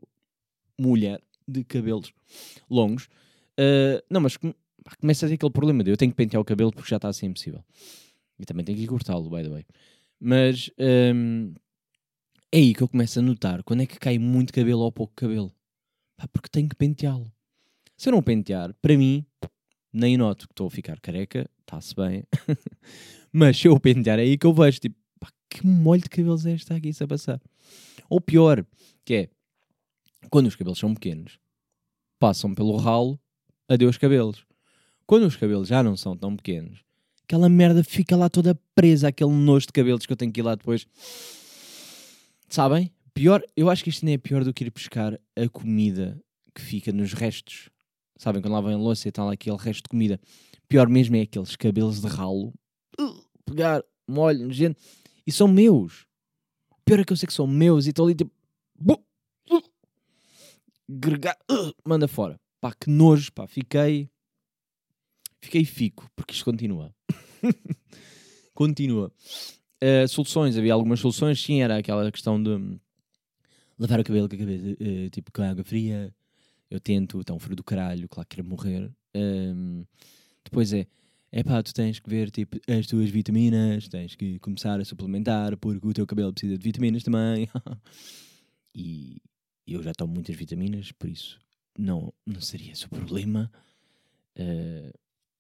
mulher 0.80 1.22
de 1.48 1.64
cabelos 1.64 2.14
longos. 2.70 3.10
Ah, 3.58 4.04
não, 4.10 4.22
mas 4.22 4.38
começa 5.00 5.26
a 5.26 5.30
ter 5.30 5.36
aquele 5.36 5.52
problema 5.52 5.84
de 5.84 5.92
eu 5.92 5.98
tenho 5.98 6.12
que 6.12 6.18
pentear 6.18 6.42
o 6.42 6.46
cabelo 6.46 6.72
porque 6.72 6.90
já 6.90 6.98
está 6.98 7.10
assim 7.10 7.28
impossível. 7.28 7.64
E 8.40 8.46
também 8.46 8.66
tenho 8.66 8.78
que 8.78 8.88
cortá-lo, 8.88 9.30
by 9.30 9.44
the 9.44 9.50
way. 9.50 9.66
Mas 10.20 10.70
hum, 11.14 11.54
é 12.52 12.58
aí 12.58 12.74
que 12.74 12.82
eu 12.82 12.88
começo 12.88 13.20
a 13.20 13.22
notar 13.22 13.64
quando 13.64 13.84
é 13.84 13.86
que 13.86 14.00
cai 14.00 14.18
muito 14.18 14.54
cabelo 14.54 14.82
ou 14.82 14.92
pouco 14.92 15.14
cabelo. 15.16 15.54
Pá, 16.18 16.28
porque 16.28 16.50
tenho 16.50 16.70
que 16.70 16.76
penteá-lo. 16.76 17.32
Se 17.98 18.10
eu 18.10 18.14
não 18.14 18.24
pentear, 18.24 18.74
para 18.82 18.98
mim, 18.98 19.26
nem 19.92 20.18
noto 20.18 20.48
que 20.48 20.54
estou 20.54 20.68
a 20.68 20.72
ficar 20.72 21.00
careca, 21.00 21.50
está-se 21.64 21.96
bem. 21.96 22.24
Mas 23.32 23.58
se 23.58 23.68
eu 23.68 23.80
pentear, 23.80 24.20
é 24.20 24.24
aí 24.24 24.38
que 24.38 24.46
eu 24.46 24.54
vejo, 24.54 24.80
tipo, 24.80 24.96
pá, 25.20 25.30
que 25.50 25.66
molho 25.66 26.02
de 26.02 26.10
cabelos 26.10 26.46
é 26.46 26.54
este 26.54 26.74
aqui 26.74 26.92
a 27.00 27.08
passar. 27.08 27.42
Ou 28.10 28.22
pior, 28.22 28.66
que 29.04 29.14
é, 29.16 29.30
quando 30.30 30.48
os 30.48 30.56
cabelos 30.56 30.80
são 30.80 30.94
pequenos, 30.94 31.40
passam 32.20 32.54
pelo 32.54 32.76
ralo, 32.78 33.20
adeus 33.68 33.98
cabelos. 33.98 34.46
Quando 35.06 35.26
os 35.26 35.36
cabelos 35.36 35.68
já 35.68 35.84
não 35.84 35.98
são 35.98 36.16
tão 36.16 36.36
pequenos, 36.36 36.80
aquela 37.24 37.50
merda 37.50 37.84
fica 37.84 38.16
lá 38.16 38.30
toda 38.30 38.60
presa, 38.76 39.08
aquele 39.08 39.32
nojo 39.32 39.68
de 39.68 39.74
cabelos 39.74 40.06
que 40.06 40.14
eu 40.14 40.18
tenho 40.18 40.32
que 40.32 40.40
ir 40.40 40.44
lá 40.44 40.56
depois. 40.56 40.86
Sabem? 42.48 42.92
Pior, 43.14 43.44
eu 43.56 43.70
acho 43.70 43.84
que 43.84 43.90
isto 43.90 44.06
nem 44.06 44.16
é 44.16 44.18
pior 44.18 44.44
do 44.44 44.54
que 44.54 44.64
ir 44.64 44.72
buscar 44.72 45.20
a 45.36 45.50
comida 45.50 46.20
que 46.54 46.62
fica 46.62 46.92
nos 46.92 47.14
restos. 47.14 47.70
Sabem? 48.18 48.42
Quando 48.42 48.54
lavem 48.54 48.74
a 48.74 48.78
louça 48.78 49.08
e 49.08 49.12
lá 49.18 49.34
aquele 49.34 49.58
resto 49.58 49.84
de 49.84 49.90
comida. 49.90 50.20
Pior 50.74 50.90
mesmo 50.90 51.16
é 51.16 51.22
aqueles 51.22 51.56
cabelos 51.56 52.02
de 52.02 52.08
ralo. 52.08 52.52
Uh, 53.00 53.24
pegar, 53.46 53.84
molho, 54.08 54.48
nojento. 54.48 54.82
E 55.24 55.32
são 55.32 55.48
meus. 55.48 56.08
Pior 56.84 57.00
é 57.00 57.04
que 57.04 57.14
eu 57.14 57.18
sei 57.18 57.28
que 57.28 57.34
são 57.34 57.46
meus 57.46 57.86
e 57.86 57.90
estou 57.90 58.08
ali 58.08 58.16
tipo. 58.16 58.32
bu- 58.74 59.06
uh, 59.52 59.62
gregar, 60.90 61.38
uh, 61.52 61.72
manda 61.88 62.08
fora. 62.08 62.42
Pá, 62.60 62.74
que 62.74 62.90
nojo, 62.90 63.32
pá. 63.34 63.46
Fiquei. 63.46 64.10
Fiquei 65.44 65.64
fico, 65.64 66.10
porque 66.16 66.34
isto 66.34 66.44
continua. 66.44 66.92
continua. 68.56 69.14
Uh, 69.80 70.08
soluções, 70.08 70.58
havia 70.58 70.74
algumas 70.74 71.00
soluções, 71.00 71.40
sim, 71.40 71.62
era 71.62 71.78
aquela 71.78 72.12
questão 72.12 72.42
de 72.42 72.50
hum, 72.50 72.80
lavar 73.78 74.00
o 74.00 74.04
cabelo 74.04 74.28
com 74.28 74.36
a 74.36 74.40
cabeça, 74.40 74.66
uh, 74.72 75.10
tipo 75.12 75.32
com 75.32 75.44
água 75.44 75.64
fria. 75.64 76.12
Eu 76.68 76.80
tento, 76.80 77.22
está 77.22 77.32
um 77.32 77.38
frio 77.38 77.56
do 77.56 77.64
caralho, 77.64 78.10
claro 78.10 78.28
que 78.28 78.38
quero 78.38 78.48
morrer. 78.48 78.92
Um, 79.16 79.86
depois 80.54 80.72
é, 80.72 80.86
é 81.32 81.44
pá, 81.44 81.64
tu 81.64 81.74
tens 81.74 82.00
que 82.00 82.08
ver 82.08 82.30
tipo 82.30 82.60
as 82.72 82.86
tuas 82.86 83.10
vitaminas, 83.10 83.88
tens 83.88 84.14
que 84.16 84.38
começar 84.38 84.80
a 84.80 84.86
suplementar 84.86 85.58
porque 85.58 85.88
o 85.88 85.94
teu 85.94 86.06
cabelo 86.06 86.32
precisa 86.32 86.56
de 86.56 86.64
vitaminas 86.64 87.02
também. 87.02 87.50
e 88.76 89.20
eu 89.66 89.82
já 89.82 89.94
tomo 89.94 90.14
muitas 90.14 90.36
vitaminas, 90.36 90.92
por 90.92 91.10
isso 91.10 91.40
não, 91.78 92.14
não 92.24 92.40
seria 92.40 92.72
esse 92.72 92.86
o 92.86 92.90
problema. 92.90 93.52
Uh, 94.38 94.94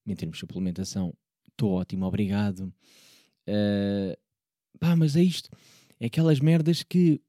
em 0.05 0.15
termos 0.15 0.37
de 0.37 0.39
suplementação, 0.39 1.13
estou 1.47 1.73
ótimo, 1.73 2.05
obrigado. 2.05 2.73
Uh, 3.47 4.17
pá, 4.79 4.95
mas 4.95 5.15
é 5.15 5.21
isto. 5.21 5.49
É 5.99 6.07
aquelas 6.07 6.39
merdas 6.39 6.81
que 6.81 7.21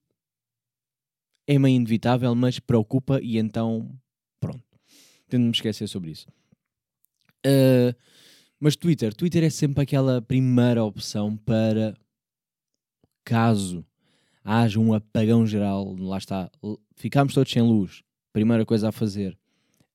é 1.46 1.58
meio 1.58 1.76
inevitável, 1.76 2.34
mas 2.34 2.58
preocupa 2.58 3.20
e 3.20 3.36
então, 3.36 3.94
pronto. 4.40 4.64
Tendo-me 5.28 5.50
esquecer 5.50 5.86
sobre 5.86 6.12
isso. 6.12 6.26
Uh, 7.46 7.94
mas 8.58 8.76
Twitter, 8.76 9.12
Twitter 9.14 9.44
é 9.44 9.50
sempre 9.50 9.82
aquela 9.82 10.22
primeira 10.22 10.82
opção 10.82 11.36
para 11.36 11.94
caso 13.24 13.84
haja 14.42 14.78
um 14.78 14.92
apagão 14.92 15.46
geral, 15.46 15.94
lá 15.98 16.18
está, 16.18 16.50
ficamos 16.96 17.34
todos 17.34 17.50
sem 17.52 17.62
luz. 17.62 18.02
Primeira 18.32 18.64
coisa 18.66 18.88
a 18.88 18.92
fazer, 18.92 19.38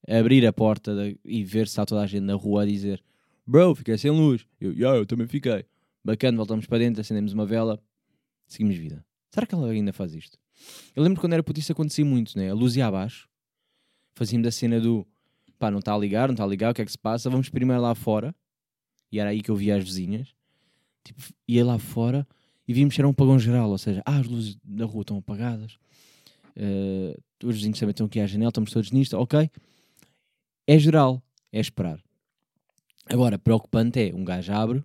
abrir 0.08 0.46
a 0.46 0.54
porta 0.54 0.92
e 1.26 1.44
ver 1.44 1.68
se 1.68 1.74
está 1.74 1.86
toda 1.86 2.02
a 2.02 2.08
gente 2.08 2.24
na 2.24 2.36
rua 2.36 2.64
a 2.64 2.66
dizer 2.66 3.04
Bro, 3.50 3.74
fiquei 3.74 3.98
sem 3.98 4.12
luz. 4.12 4.46
Eu, 4.62 4.74
yeah, 4.74 4.96
eu 4.96 5.08
também 5.08 5.26
fiquei. 5.26 5.66
Bacana, 6.06 6.38
voltamos 6.38 6.68
para 6.68 6.78
dentro, 6.78 7.02
acendemos 7.02 7.34
uma 7.34 7.48
vela, 7.48 7.82
seguimos 8.48 8.78
vida. 8.78 9.04
Será 9.32 9.48
que 9.48 9.56
ela 9.56 9.72
ainda 9.72 9.92
faz 9.92 10.14
isto? 10.14 10.38
Eu 10.96 11.02
lembro 11.02 11.20
quando 11.20 11.34
era 11.34 11.42
puto 11.42 11.60
isso 11.60 11.72
acontecia 11.72 12.06
muito, 12.06 12.38
né? 12.38 12.52
A 12.52 12.54
luz 12.54 12.76
ia 12.76 12.86
abaixo, 12.86 13.28
fazíamos 14.14 14.48
a 14.48 14.52
cena 14.52 14.80
do 14.80 15.04
pá, 15.60 15.70
não 15.70 15.80
está 15.80 15.94
a 15.94 15.98
ligar, 15.98 16.28
não 16.30 16.34
está 16.34 16.44
a 16.44 16.48
ligar, 16.48 16.72
o 16.72 16.74
que 16.74 16.82
é 16.82 16.86
que 16.86 16.92
se 16.92 16.98
passa? 16.98 17.30
Vamos 17.30 17.50
primeiro 17.50 17.82
lá 17.82 17.94
fora. 17.94 18.34
E 19.12 19.20
era 19.20 19.30
aí 19.30 19.42
que 19.42 19.52
eu 19.52 19.56
via 19.56 19.76
as 19.76 19.84
vizinhas. 19.84 20.34
Tipo, 21.04 21.22
ia 21.48 21.66
lá 21.66 21.78
fora 21.78 22.28
e 22.68 22.74
vimos 22.74 22.94
que 22.94 23.02
era 23.02 23.08
um 23.08 23.12
apagão 23.12 23.40
geral, 23.40 23.70
ou 23.70 23.78
seja, 23.78 24.02
ah, 24.06 24.20
as 24.20 24.28
luzes 24.28 24.56
da 24.64 24.86
rua 24.86 25.02
estão 25.02 25.18
apagadas, 25.18 25.80
uh, 26.56 27.20
os 27.44 27.56
vizinhos 27.56 27.80
também 27.80 27.92
estão 27.92 28.06
aqui 28.06 28.20
à 28.20 28.28
janela, 28.28 28.50
estamos 28.50 28.72
todos 28.72 28.92
nisto, 28.92 29.18
ok. 29.18 29.50
É 30.68 30.78
geral, 30.78 31.20
é 31.52 31.60
esperar. 31.60 32.00
Agora, 33.08 33.40
preocupante 33.40 34.00
é, 34.00 34.14
um 34.14 34.24
gajo 34.24 34.54
abre, 34.54 34.84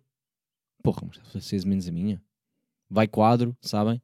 porra, 0.83 1.03
mas 1.07 1.19
está 1.19 1.39
acesa 1.39 1.69
menos 1.69 1.87
a 1.87 1.93
minha. 1.93 2.23
Vai 2.89 3.07
quadro, 3.07 3.55
sabem? 3.61 4.01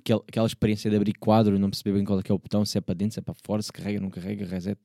Aquela, 0.00 0.46
experiência 0.46 0.90
de 0.90 0.96
abrir 0.96 1.14
quadro 1.14 1.56
e 1.56 1.58
não 1.58 1.70
perceber 1.70 1.96
bem 1.96 2.04
qual 2.04 2.20
é 2.20 2.22
que 2.22 2.30
é 2.30 2.34
o 2.34 2.38
botão, 2.38 2.64
se 2.64 2.78
é 2.78 2.80
para 2.80 2.94
dentro, 2.94 3.14
se 3.14 3.20
é 3.20 3.22
para 3.22 3.34
fora, 3.34 3.62
se 3.62 3.72
carrega, 3.72 4.00
não 4.00 4.10
carrega, 4.10 4.44
reset, 4.46 4.78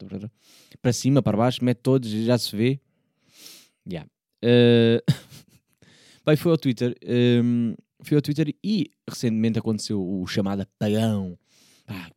para 0.81 0.93
cima, 0.93 1.22
para 1.22 1.38
baixo, 1.38 1.63
mete 1.63 1.79
todos, 1.79 2.10
já 2.10 2.38
se 2.38 2.55
vê. 2.55 2.79
Yeah. 3.88 4.10
Uh... 4.43 5.01
Bem, 6.25 6.36
foi 6.36 6.51
ao 6.51 6.57
Twitter. 6.57 6.95
Um... 7.07 7.75
Foi 8.01 8.15
ao 8.15 8.22
Twitter 8.22 8.53
e 8.63 8.91
recentemente 9.07 9.57
aconteceu 9.57 10.01
o 10.01 10.27
chamado 10.27 10.62
apagão. 10.62 11.38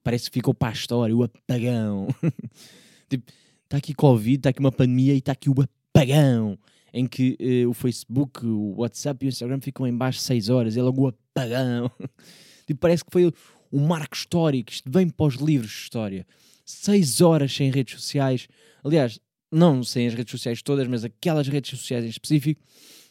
Parece 0.02 0.30
que 0.30 0.34
ficou 0.34 0.54
para 0.54 0.68
a 0.68 0.72
história, 0.72 1.14
o 1.14 1.22
apagão. 1.22 2.08
tipo, 3.08 3.30
está 3.64 3.76
aqui 3.76 3.94
Covid, 3.94 4.38
está 4.38 4.50
aqui 4.50 4.60
uma 4.60 4.72
pandemia 4.72 5.14
e 5.14 5.18
está 5.18 5.32
aqui 5.32 5.48
o 5.48 5.54
apagão. 5.60 6.58
Em 6.92 7.06
que 7.06 7.36
uh, 7.64 7.68
o 7.68 7.74
Facebook, 7.74 8.44
o 8.46 8.76
WhatsApp 8.78 9.24
e 9.24 9.28
o 9.28 9.30
Instagram 9.30 9.60
ficam 9.60 9.86
em 9.86 9.94
baixo 9.94 10.20
6 10.20 10.48
horas. 10.48 10.76
É 10.76 10.82
logo 10.82 11.02
o 11.02 11.08
apagão. 11.08 11.90
tipo, 12.68 12.80
parece 12.80 13.04
que 13.04 13.10
foi 13.10 13.32
um 13.72 13.86
marco 13.86 14.14
histórico. 14.14 14.70
Isto 14.70 14.90
vem 14.90 15.08
para 15.08 15.26
os 15.26 15.34
livros 15.34 15.70
de 15.70 15.78
história. 15.78 16.26
6 16.64 17.20
horas 17.20 17.52
sem 17.52 17.70
redes 17.70 18.00
sociais. 18.00 18.46
Aliás, 18.84 19.18
não 19.50 19.82
sem 19.82 20.06
as 20.06 20.14
redes 20.14 20.30
sociais 20.30 20.62
todas, 20.62 20.86
mas 20.86 21.04
aquelas 21.04 21.48
redes 21.48 21.70
sociais 21.70 22.04
em 22.04 22.08
específico, 22.08 22.62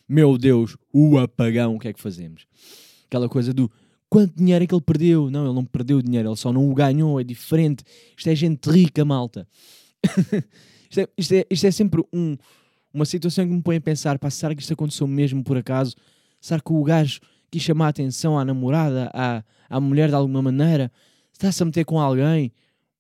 meu 0.08 0.38
Deus, 0.38 0.78
o 0.94 1.18
apagão, 1.18 1.76
o 1.76 1.80
que 1.80 1.88
é 1.88 1.94
que 1.94 2.00
fazemos? 2.00 2.46
Aquela 3.08 3.28
coisa 3.28 3.54
do 3.54 3.70
quanto 4.10 4.36
dinheiro 4.36 4.64
é 4.64 4.68
que 4.68 4.74
ele 4.74 4.82
perdeu? 4.82 5.30
Não, 5.30 5.46
ele 5.46 5.56
não 5.56 5.66
perdeu 5.66 6.02
dinheiro, 6.02 6.30
ele 6.30 6.36
só 6.36 6.54
não 6.54 6.70
o 6.70 6.74
ganhou, 6.74 7.20
é 7.20 7.24
diferente. 7.24 7.84
Isto 8.16 8.30
é 8.30 8.36
gente 8.36 8.70
rica, 8.70 9.04
malta. 9.04 9.48
isto, 10.90 11.00
é, 11.00 11.08
isto, 11.18 11.34
é, 11.34 11.46
isto 11.50 11.68
é 11.68 11.72
sempre 11.72 12.04
um, 12.14 12.38
uma 12.94 13.06
situação 13.06 13.46
que 13.46 13.54
me 13.54 13.62
põe 13.62 13.78
a 13.78 13.82
pensar: 13.82 14.20
pá, 14.20 14.30
será 14.30 14.54
que 14.54 14.62
isto 14.62 14.74
aconteceu 14.74 15.08
mesmo 15.08 15.44
por 15.44 15.58
acaso? 15.58 15.96
Será 16.40 16.62
que 16.62 16.72
o 16.72 16.84
gajo 16.84 17.20
quis 17.52 17.62
chamar 17.62 17.88
a 17.88 17.90
atenção 17.90 18.38
à 18.38 18.46
namorada, 18.46 19.10
à, 19.14 19.44
à 19.70 19.80
mulher 19.80 20.10
de 20.10 20.16
alguma 20.16 20.42
maneira? 20.42 20.92
Está-se 21.32 21.62
a 21.62 21.66
meter 21.66 21.86
com 21.86 22.00
alguém? 22.00 22.52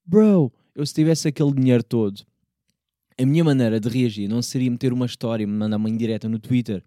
Bro, 0.06 0.52
eu 0.76 0.86
se 0.86 0.94
tivesse 0.94 1.28
aquele 1.28 1.54
dinheiro 1.54 1.84
todo 1.84 2.26
a 3.18 3.26
minha 3.26 3.44
maneira 3.44 3.80
de 3.80 3.90
reagir 3.90 4.28
não 4.28 4.42
seria 4.42 4.70
meter 4.70 4.94
uma 4.94 5.06
história 5.06 5.44
e 5.44 5.48
me 5.48 5.54
mandar 5.54 5.78
uma 5.78 5.90
indireta 5.90 6.30
no 6.30 6.38
Twitter. 6.38 6.84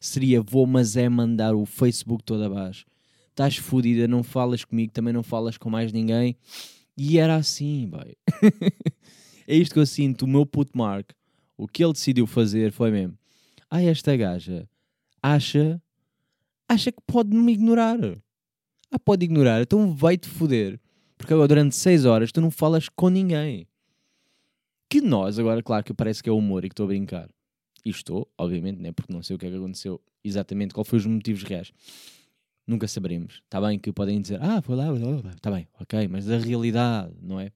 Seria 0.00 0.40
vou, 0.40 0.66
mas 0.66 0.96
é 0.96 1.08
mandar 1.08 1.54
o 1.54 1.66
Facebook 1.66 2.24
todo 2.24 2.42
abaixo. 2.42 2.86
Estás 3.30 3.56
fodida, 3.56 4.08
não 4.08 4.22
falas 4.22 4.64
comigo, 4.64 4.92
também 4.92 5.12
não 5.12 5.22
falas 5.22 5.58
com 5.58 5.68
mais 5.68 5.92
ninguém. 5.92 6.36
E 6.96 7.18
era 7.18 7.36
assim, 7.36 7.88
boy. 7.88 8.16
é 9.46 9.56
isto 9.56 9.74
que 9.74 9.78
eu 9.78 9.86
sinto. 9.86 10.22
O 10.22 10.28
meu 10.28 10.46
puto 10.46 10.76
Mark, 10.76 11.10
o 11.56 11.66
que 11.66 11.84
ele 11.84 11.92
decidiu 11.92 12.26
fazer 12.26 12.72
foi 12.72 12.90
mesmo. 12.90 13.18
Ah, 13.70 13.82
esta 13.82 14.16
gaja 14.16 14.68
acha, 15.22 15.80
acha 16.68 16.92
que 16.92 17.00
pode 17.06 17.34
me 17.34 17.52
ignorar. 17.52 17.98
Ah, 18.90 18.98
pode 18.98 19.24
ignorar, 19.24 19.62
então 19.62 19.94
vai-te 19.94 20.28
foder. 20.28 20.80
Porque 21.16 21.32
agora 21.32 21.48
durante 21.48 21.76
6 21.76 22.04
horas 22.04 22.32
tu 22.32 22.40
não 22.40 22.50
falas 22.50 22.88
com 22.88 23.08
ninguém 23.08 23.66
que 24.94 25.00
nós, 25.00 25.40
agora, 25.40 25.60
claro 25.60 25.82
que 25.82 25.92
parece 25.92 26.22
que 26.22 26.28
é 26.28 26.32
humor 26.32 26.64
e 26.64 26.68
que 26.68 26.72
estou 26.72 26.84
a 26.84 26.86
brincar. 26.86 27.28
E 27.84 27.90
estou, 27.90 28.30
obviamente, 28.38 28.80
né? 28.80 28.92
porque 28.92 29.12
não 29.12 29.24
sei 29.24 29.34
o 29.34 29.38
que 29.40 29.46
é 29.46 29.50
que 29.50 29.56
aconteceu 29.56 30.00
exatamente, 30.22 30.72
qual 30.72 30.84
foi 30.84 31.00
os 31.00 31.06
motivos 31.06 31.42
reais. 31.42 31.72
Nunca 32.64 32.86
saberemos. 32.86 33.42
Está 33.44 33.60
bem 33.60 33.76
que 33.76 33.92
podem 33.92 34.20
dizer, 34.20 34.40
ah, 34.40 34.62
foi 34.62 34.76
lá, 34.76 34.84
está 35.34 35.50
bem, 35.50 35.66
ok, 35.80 36.06
mas 36.06 36.30
a 36.30 36.38
realidade, 36.38 37.12
não 37.20 37.40
é? 37.40 37.50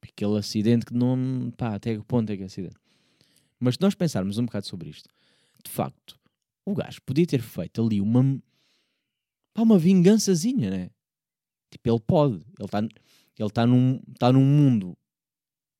Aquele 0.00 0.38
acidente 0.38 0.86
que 0.86 0.94
não. 0.94 1.52
pá, 1.54 1.74
até 1.74 1.96
que 1.96 2.02
ponto 2.02 2.30
é 2.30 2.36
que 2.36 2.42
é 2.42 2.46
acidente? 2.46 2.76
Mas 3.60 3.74
se 3.74 3.82
nós 3.82 3.94
pensarmos 3.94 4.38
um 4.38 4.46
bocado 4.46 4.66
sobre 4.66 4.88
isto, 4.88 5.10
de 5.62 5.70
facto, 5.70 6.18
o 6.64 6.74
gajo 6.74 7.00
podia 7.04 7.26
ter 7.26 7.40
feito 7.40 7.82
ali 7.82 8.00
uma. 8.00 8.22
pá, 9.54 9.62
uma 9.62 9.78
vingançazinha, 9.78 10.70
né? 10.70 10.90
Tipo, 11.70 11.90
ele 11.90 12.00
pode. 12.00 12.34
Ele 12.34 12.64
está 12.64 12.78
ele 13.38 13.50
tá 13.50 13.66
num, 13.66 14.00
tá 14.18 14.32
num 14.32 14.44
mundo 14.44 14.96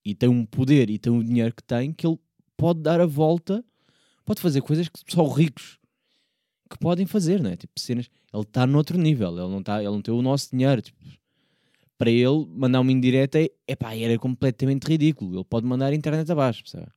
e 0.05 0.15
tem 0.15 0.29
um 0.29 0.45
poder 0.45 0.91
e 0.91 0.99
tem 0.99 1.13
o 1.13 1.23
dinheiro 1.23 1.55
que 1.55 1.63
tem 1.63 1.93
que 1.93 2.07
ele 2.07 2.19
pode 2.57 2.81
dar 2.81 3.01
a 3.01 3.07
volta, 3.07 3.65
pode 4.25 4.41
fazer 4.41 4.63
coisas 4.63 4.89
que 4.89 4.99
só 5.07 5.27
ricos 5.29 5.79
que 6.71 6.79
podem 6.79 7.07
fazer, 7.07 7.41
né? 7.43 7.57
Tipo, 7.57 7.79
cenas. 7.79 8.09
Ele 8.33 8.43
está 8.43 8.67
noutro 8.67 8.97
nível, 8.97 9.29
ele 9.29 9.49
não, 9.49 9.63
tá, 9.63 9.79
ele 9.81 9.91
não 9.91 10.01
tem 10.01 10.15
o 10.15 10.23
nosso 10.23 10.51
dinheiro. 10.51 10.81
Tipo, 10.81 10.99
para 11.99 12.11
ele, 12.11 12.47
mandar 12.49 12.81
uma 12.81 12.91
indireta 12.91 13.39
é 13.67 13.77
pá, 13.77 13.95
era 13.95 14.19
completamente 14.19 14.85
ridículo. 14.85 15.37
Ele 15.37 15.45
pode 15.45 15.67
mandar 15.67 15.93
a 15.93 15.95
internet 15.95 16.33
abaixo, 16.33 16.63
percebe? 16.63 16.91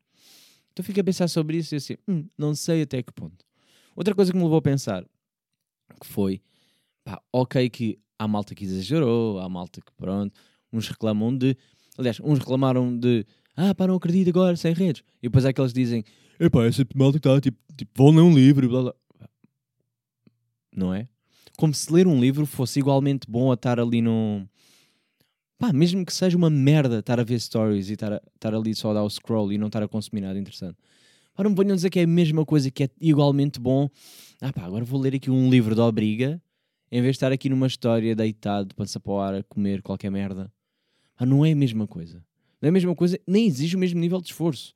Então 0.72 0.84
fico 0.84 1.00
a 1.00 1.04
pensar 1.04 1.28
sobre 1.28 1.58
isso 1.58 1.76
e 1.76 1.78
assim, 1.78 1.96
hum, 2.08 2.26
não 2.38 2.56
sei 2.56 2.82
até 2.82 3.04
que 3.04 3.12
ponto. 3.12 3.46
Outra 3.96 4.14
coisa 4.14 4.32
que 4.32 4.38
me 4.38 4.44
levou 4.44 4.58
a 4.58 4.62
pensar 4.62 5.04
que 6.00 6.08
foi, 6.08 6.42
pá, 7.04 7.22
ok, 7.32 7.70
que 7.70 8.00
há 8.20 8.28
malta 8.28 8.54
que 8.54 8.66
exagerou, 8.66 9.40
há 9.40 9.48
malta 9.48 9.80
que 9.82 9.92
pronto, 9.94 10.34
uns 10.72 10.88
reclamam 10.88 11.36
de 11.36 11.56
Aliás, 11.98 12.20
uns 12.20 12.40
reclamaram 12.40 12.98
de 12.98 13.26
ah, 13.56 13.74
pá, 13.74 13.88
não 13.88 13.96
acredito 13.96 14.30
agora, 14.30 14.56
sem 14.58 14.74
redes. 14.74 15.02
E 15.22 15.28
depois 15.28 15.46
há 15.46 15.50
aqueles 15.50 15.72
que 15.72 15.80
dizem 15.80 16.04
epá, 16.40 16.66
essa 16.66 16.86
malta 16.94 17.20
que 17.20 17.28
está 17.28 17.40
tipo, 17.40 17.58
tipo, 17.76 17.92
vão 17.96 18.14
ler 18.14 18.22
um 18.22 18.34
livro 18.34 18.68
blá 18.68 18.82
blá. 18.82 18.94
Não 20.76 20.94
é? 20.94 21.08
Como 21.58 21.74
se 21.74 21.92
ler 21.92 22.06
um 22.06 22.20
livro 22.20 22.46
fosse 22.46 22.80
igualmente 22.80 23.30
bom 23.30 23.50
a 23.50 23.54
estar 23.54 23.80
ali 23.80 24.02
no. 24.02 24.46
Pá, 25.58 25.72
mesmo 25.72 26.06
que 26.06 26.14
seja 26.14 26.36
uma 26.36 26.50
merda 26.50 27.00
estar 27.00 27.18
a 27.18 27.24
ver 27.24 27.40
stories 27.40 27.90
e 27.90 27.94
estar, 27.94 28.22
estar 28.36 28.54
ali 28.54 28.76
só 28.76 28.92
a 28.92 28.96
dar 28.96 29.04
o 29.04 29.10
scroll 29.10 29.54
e 29.54 29.58
não 29.58 29.68
estar 29.68 29.82
a 29.82 29.88
consumir 29.88 30.20
nada 30.20 30.38
interessante. 30.38 30.78
Não 31.44 31.50
me 31.50 31.56
venham 31.56 31.76
dizer 31.76 31.90
que 31.90 32.00
é 32.00 32.04
a 32.04 32.08
mesma 32.08 32.46
coisa 32.46 32.72
que 32.72 32.84
é 32.84 32.90
igualmente 33.00 33.60
bom. 33.60 33.90
Ah 34.42 34.54
pá, 34.54 34.64
agora 34.64 34.84
vou 34.86 35.00
ler 35.00 35.16
aqui 35.16 35.30
um 35.30 35.50
livro 35.50 35.76
de 35.76 35.82
obriga 35.82 36.42
em 36.92 37.02
vez 37.02 37.14
de 37.14 37.18
estar 37.18 37.32
aqui 37.32 37.50
numa 37.50 37.68
história 37.68 38.16
deitado, 38.16 38.74
pança 38.76 39.00
para 39.00 39.12
o 39.12 39.20
ar, 39.20 39.36
a 39.36 39.44
comer 39.44 39.82
qualquer 39.82 40.10
merda. 40.10 40.52
Ah, 41.18 41.26
não 41.26 41.46
é 41.46 41.52
a 41.52 41.56
mesma 41.56 41.88
coisa. 41.88 42.24
Não 42.62 42.68
é 42.68 42.70
a 42.70 42.72
mesma 42.72 42.96
coisa, 42.96 43.20
nem 43.28 43.48
exige 43.48 43.76
o 43.76 43.80
mesmo 43.80 44.00
nível 44.00 44.22
de 44.22 44.28
esforço. 44.28 44.74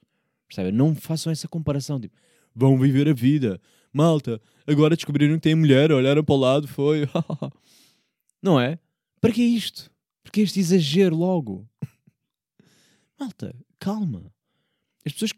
Percebe? 0.47 0.71
Não 0.71 0.95
façam 0.95 1.31
essa 1.31 1.47
comparação. 1.47 1.99
Tipo, 1.99 2.15
vão 2.53 2.77
viver 2.77 3.07
a 3.07 3.13
vida. 3.13 3.61
Malta, 3.93 4.41
agora 4.67 4.95
descobriram 4.95 5.35
que 5.35 5.41
tem 5.41 5.55
mulher, 5.55 5.91
olharam 5.91 6.23
para 6.23 6.35
o 6.35 6.37
lado, 6.37 6.67
foi. 6.67 7.07
não 8.43 8.59
é? 8.59 8.77
Para 9.21 9.31
que 9.31 9.41
isto? 9.41 9.89
Porque 10.23 10.41
este 10.41 10.59
exagero 10.59 11.15
logo. 11.15 11.67
Malta, 13.19 13.55
calma. 13.79 14.31
As 15.05 15.13
pessoas 15.13 15.31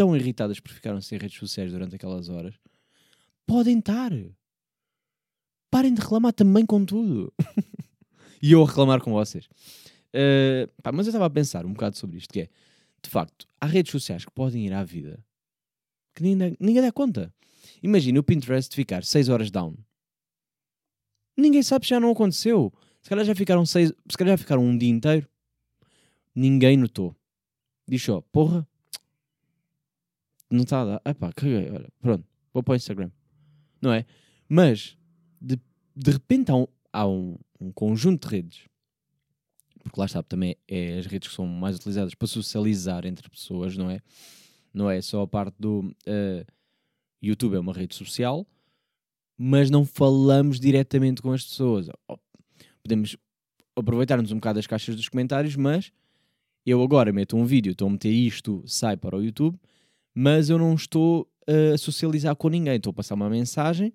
estão 0.00 0.16
irritadas 0.16 0.58
por 0.58 0.72
ficarem 0.72 1.00
sem 1.02 1.18
redes 1.18 1.38
sociais 1.38 1.70
durante 1.70 1.94
aquelas 1.94 2.30
horas, 2.30 2.54
podem 3.46 3.78
estar. 3.78 4.10
Parem 5.70 5.92
de 5.92 6.00
reclamar 6.00 6.32
também 6.32 6.64
com 6.64 6.84
tudo. 6.84 7.32
e 8.42 8.52
eu 8.52 8.62
a 8.62 8.66
reclamar 8.66 9.02
com 9.02 9.12
vocês. 9.12 9.46
Uh, 10.14 10.66
pá, 10.82 10.90
mas 10.90 11.06
eu 11.06 11.10
estava 11.10 11.26
a 11.26 11.30
pensar 11.30 11.66
um 11.66 11.72
bocado 11.72 11.98
sobre 11.98 12.16
isto, 12.16 12.32
que 12.32 12.40
é, 12.40 12.48
de 13.02 13.10
facto, 13.10 13.46
há 13.60 13.66
redes 13.66 13.92
sociais 13.92 14.24
que 14.24 14.32
podem 14.32 14.66
ir 14.66 14.72
à 14.72 14.82
vida 14.82 15.22
que 16.14 16.22
ninguém, 16.22 16.56
ninguém 16.58 16.82
dá 16.82 16.90
conta. 16.90 17.32
Imagina 17.82 18.18
o 18.20 18.22
Pinterest 18.22 18.74
ficar 18.74 19.04
6 19.04 19.28
horas 19.28 19.50
down. 19.50 19.76
Ninguém 21.36 21.62
sabe 21.62 21.86
se 21.86 21.90
já 21.90 22.00
não 22.00 22.10
aconteceu. 22.10 22.72
Se 23.02 23.08
calhar 23.08 23.24
já 23.24 23.34
ficaram 23.34 23.64
seis, 23.64 23.92
se 24.08 24.18
calhar 24.18 24.32
já 24.32 24.38
ficaram 24.38 24.62
um 24.62 24.76
dia 24.76 24.90
inteiro. 24.90 25.26
Ninguém 26.34 26.76
notou. 26.76 27.16
Diz 27.88 28.02
só, 28.02 28.20
porra, 28.20 28.68
não 30.50 30.62
está 30.62 30.82
a 30.82 30.84
dar. 30.84 31.02
Epá, 31.04 31.32
caguei, 31.32 31.70
olha, 31.70 31.88
pronto, 32.00 32.24
vou 32.52 32.62
para 32.62 32.72
o 32.72 32.76
Instagram. 32.76 33.10
Não 33.80 33.92
é? 33.92 34.04
Mas, 34.48 34.96
de, 35.40 35.58
de 35.94 36.10
repente 36.10 36.50
há, 36.50 36.56
um, 36.56 36.66
há 36.92 37.06
um, 37.06 37.38
um 37.60 37.72
conjunto 37.72 38.28
de 38.28 38.34
redes, 38.34 38.68
porque 39.82 39.98
lá 39.98 40.06
está, 40.06 40.22
também 40.22 40.56
é 40.68 40.98
as 40.98 41.06
redes 41.06 41.28
que 41.28 41.34
são 41.34 41.46
mais 41.46 41.76
utilizadas 41.76 42.14
para 42.14 42.28
socializar 42.28 43.06
entre 43.06 43.28
pessoas, 43.30 43.76
não 43.76 43.90
é? 43.90 44.00
Não 44.72 44.90
é 44.90 45.00
só 45.00 45.22
a 45.22 45.26
parte 45.26 45.54
do 45.58 45.80
uh, 45.80 46.52
YouTube, 47.22 47.56
é 47.56 47.60
uma 47.60 47.72
rede 47.72 47.94
social, 47.94 48.46
mas 49.36 49.70
não 49.70 49.84
falamos 49.84 50.60
diretamente 50.60 51.22
com 51.22 51.32
as 51.32 51.44
pessoas. 51.44 51.88
Podemos 52.82 53.16
aproveitar-nos 53.74 54.30
um 54.32 54.36
bocado 54.36 54.58
das 54.58 54.66
caixas 54.66 54.94
dos 54.94 55.08
comentários, 55.08 55.56
mas 55.56 55.92
eu 56.64 56.82
agora 56.82 57.12
meto 57.12 57.36
um 57.36 57.44
vídeo, 57.44 57.72
estou 57.72 57.88
a 57.88 57.90
meter 57.90 58.10
isto, 58.10 58.62
sai 58.66 58.96
para 58.96 59.16
o 59.16 59.22
YouTube, 59.24 59.58
mas 60.14 60.50
eu 60.50 60.58
não 60.58 60.74
estou 60.74 61.28
a 61.46 61.76
socializar 61.76 62.34
com 62.36 62.48
ninguém. 62.48 62.76
Estou 62.76 62.90
a 62.90 62.94
passar 62.94 63.14
uma 63.14 63.30
mensagem, 63.30 63.92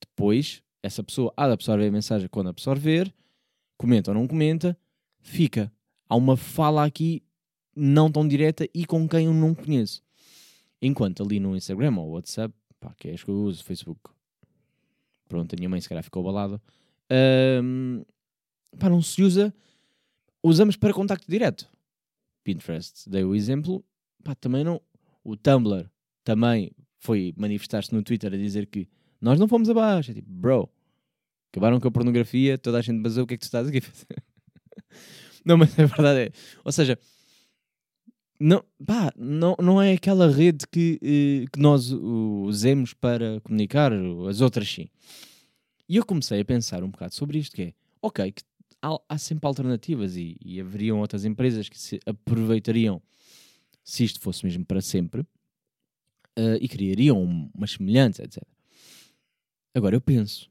depois 0.00 0.62
essa 0.82 1.02
pessoa 1.02 1.32
há 1.36 1.46
de 1.46 1.52
absorver 1.52 1.88
a 1.88 1.90
mensagem 1.90 2.28
quando 2.28 2.48
absorver, 2.48 3.12
comenta 3.76 4.10
ou 4.10 4.14
não 4.14 4.26
comenta, 4.26 4.78
fica. 5.20 5.72
Há 6.08 6.16
uma 6.16 6.36
fala 6.36 6.84
aqui 6.84 7.22
não 7.74 8.10
tão 8.10 8.26
direta 8.26 8.68
e 8.74 8.84
com 8.84 9.08
quem 9.08 9.26
eu 9.26 9.34
não 9.34 9.54
conheço. 9.54 10.02
Enquanto 10.80 11.22
ali 11.22 11.40
no 11.40 11.56
Instagram 11.56 11.96
ou 11.96 12.10
WhatsApp, 12.12 12.54
pá, 12.80 12.94
que 12.96 13.08
é 13.08 13.14
as 13.14 13.22
que 13.22 13.30
eu 13.30 13.34
uso, 13.34 13.64
Facebook. 13.64 14.00
Pronto, 15.28 15.54
a 15.54 15.56
minha 15.56 15.68
mãe 15.68 15.80
se 15.80 15.88
calhar 15.88 16.02
ficou 16.02 16.22
balada. 16.22 16.60
Um, 17.62 18.04
pá, 18.78 18.88
não 18.88 19.02
se 19.02 19.22
usa. 19.22 19.54
Usamos 20.42 20.76
para 20.76 20.94
contacto 20.94 21.28
direto. 21.28 21.68
Pinterest, 22.44 23.08
dei 23.08 23.24
o 23.24 23.34
exemplo. 23.34 23.84
Pá, 24.24 24.34
também 24.34 24.64
não. 24.64 24.80
O 25.28 25.36
Tumblr 25.36 25.90
também 26.24 26.72
foi 26.96 27.34
manifestar-se 27.36 27.94
no 27.94 28.02
Twitter 28.02 28.32
a 28.32 28.36
dizer 28.38 28.64
que 28.64 28.88
nós 29.20 29.38
não 29.38 29.46
fomos 29.46 29.68
abaixo. 29.68 30.10
É 30.10 30.14
tipo, 30.14 30.30
bro, 30.30 30.70
acabaram 31.52 31.78
com 31.78 31.86
a 31.86 31.90
pornografia, 31.90 32.56
toda 32.56 32.78
a 32.78 32.80
gente 32.80 33.02
basou, 33.02 33.24
o 33.24 33.26
que 33.26 33.34
é 33.34 33.36
que 33.36 33.42
tu 33.42 33.44
estás 33.44 33.68
aqui 33.68 33.76
a 33.76 33.82
fazer? 33.82 34.24
não, 35.44 35.58
mas 35.58 35.78
a 35.78 35.84
verdade 35.84 36.20
é. 36.20 36.30
Ou 36.64 36.72
seja, 36.72 36.98
não, 38.40 38.64
pá, 38.86 39.12
não, 39.18 39.54
não 39.60 39.82
é 39.82 39.92
aquela 39.92 40.30
rede 40.30 40.66
que, 40.66 40.98
eh, 41.02 41.46
que 41.52 41.60
nós 41.60 41.92
usemos 41.92 42.94
para 42.94 43.38
comunicar, 43.42 43.92
as 44.30 44.40
outras 44.40 44.66
sim. 44.66 44.88
E 45.86 45.96
eu 45.96 46.06
comecei 46.06 46.40
a 46.40 46.44
pensar 46.44 46.82
um 46.82 46.90
bocado 46.90 47.14
sobre 47.14 47.38
isto, 47.38 47.54
que 47.54 47.62
é, 47.62 47.74
ok, 48.00 48.32
que 48.32 48.42
há, 48.80 48.98
há 49.06 49.18
sempre 49.18 49.46
alternativas 49.46 50.16
e, 50.16 50.38
e, 50.42 50.58
haveriam 50.58 51.00
outras 51.00 51.26
empresas 51.26 51.68
que 51.68 51.78
se 51.78 52.00
aproveitariam 52.06 53.02
se 53.88 54.04
isto 54.04 54.20
fosse 54.20 54.44
mesmo 54.44 54.66
para 54.66 54.82
sempre 54.82 55.22
uh, 55.22 56.58
e 56.60 56.68
criariam 56.68 57.22
umas 57.54 57.70
semelhantes, 57.70 58.20
etc. 58.20 58.42
Agora 59.74 59.96
eu 59.96 60.00
penso 60.00 60.50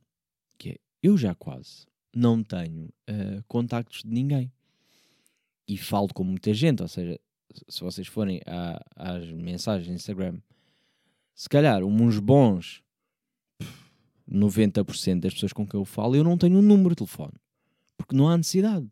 que 0.57 0.69
é, 0.69 0.77
eu 1.03 1.15
já 1.15 1.35
quase 1.35 1.85
não 2.11 2.43
tenho 2.43 2.85
uh, 2.85 3.43
contactos 3.47 4.01
de 4.01 4.09
ninguém 4.09 4.51
e 5.67 5.77
falo 5.77 6.07
com 6.15 6.23
muita 6.23 6.51
gente, 6.51 6.81
ou 6.81 6.87
seja, 6.87 7.19
se 7.67 7.81
vocês 7.81 8.07
forem 8.07 8.41
às 8.95 9.29
mensagens 9.29 9.87
no 9.87 9.93
Instagram, 9.93 10.39
se 11.35 11.47
calhar 11.47 11.83
uns 11.83 12.17
bons 12.17 12.81
90% 14.27 15.19
das 15.19 15.35
pessoas 15.35 15.53
com 15.53 15.67
quem 15.67 15.79
eu 15.79 15.85
falo, 15.85 16.15
eu 16.15 16.23
não 16.23 16.39
tenho 16.39 16.57
um 16.57 16.61
número 16.61 16.89
de 16.89 16.95
telefone. 16.95 17.33
Porque 17.95 18.15
não 18.15 18.27
há 18.29 18.35
necessidade. 18.35 18.89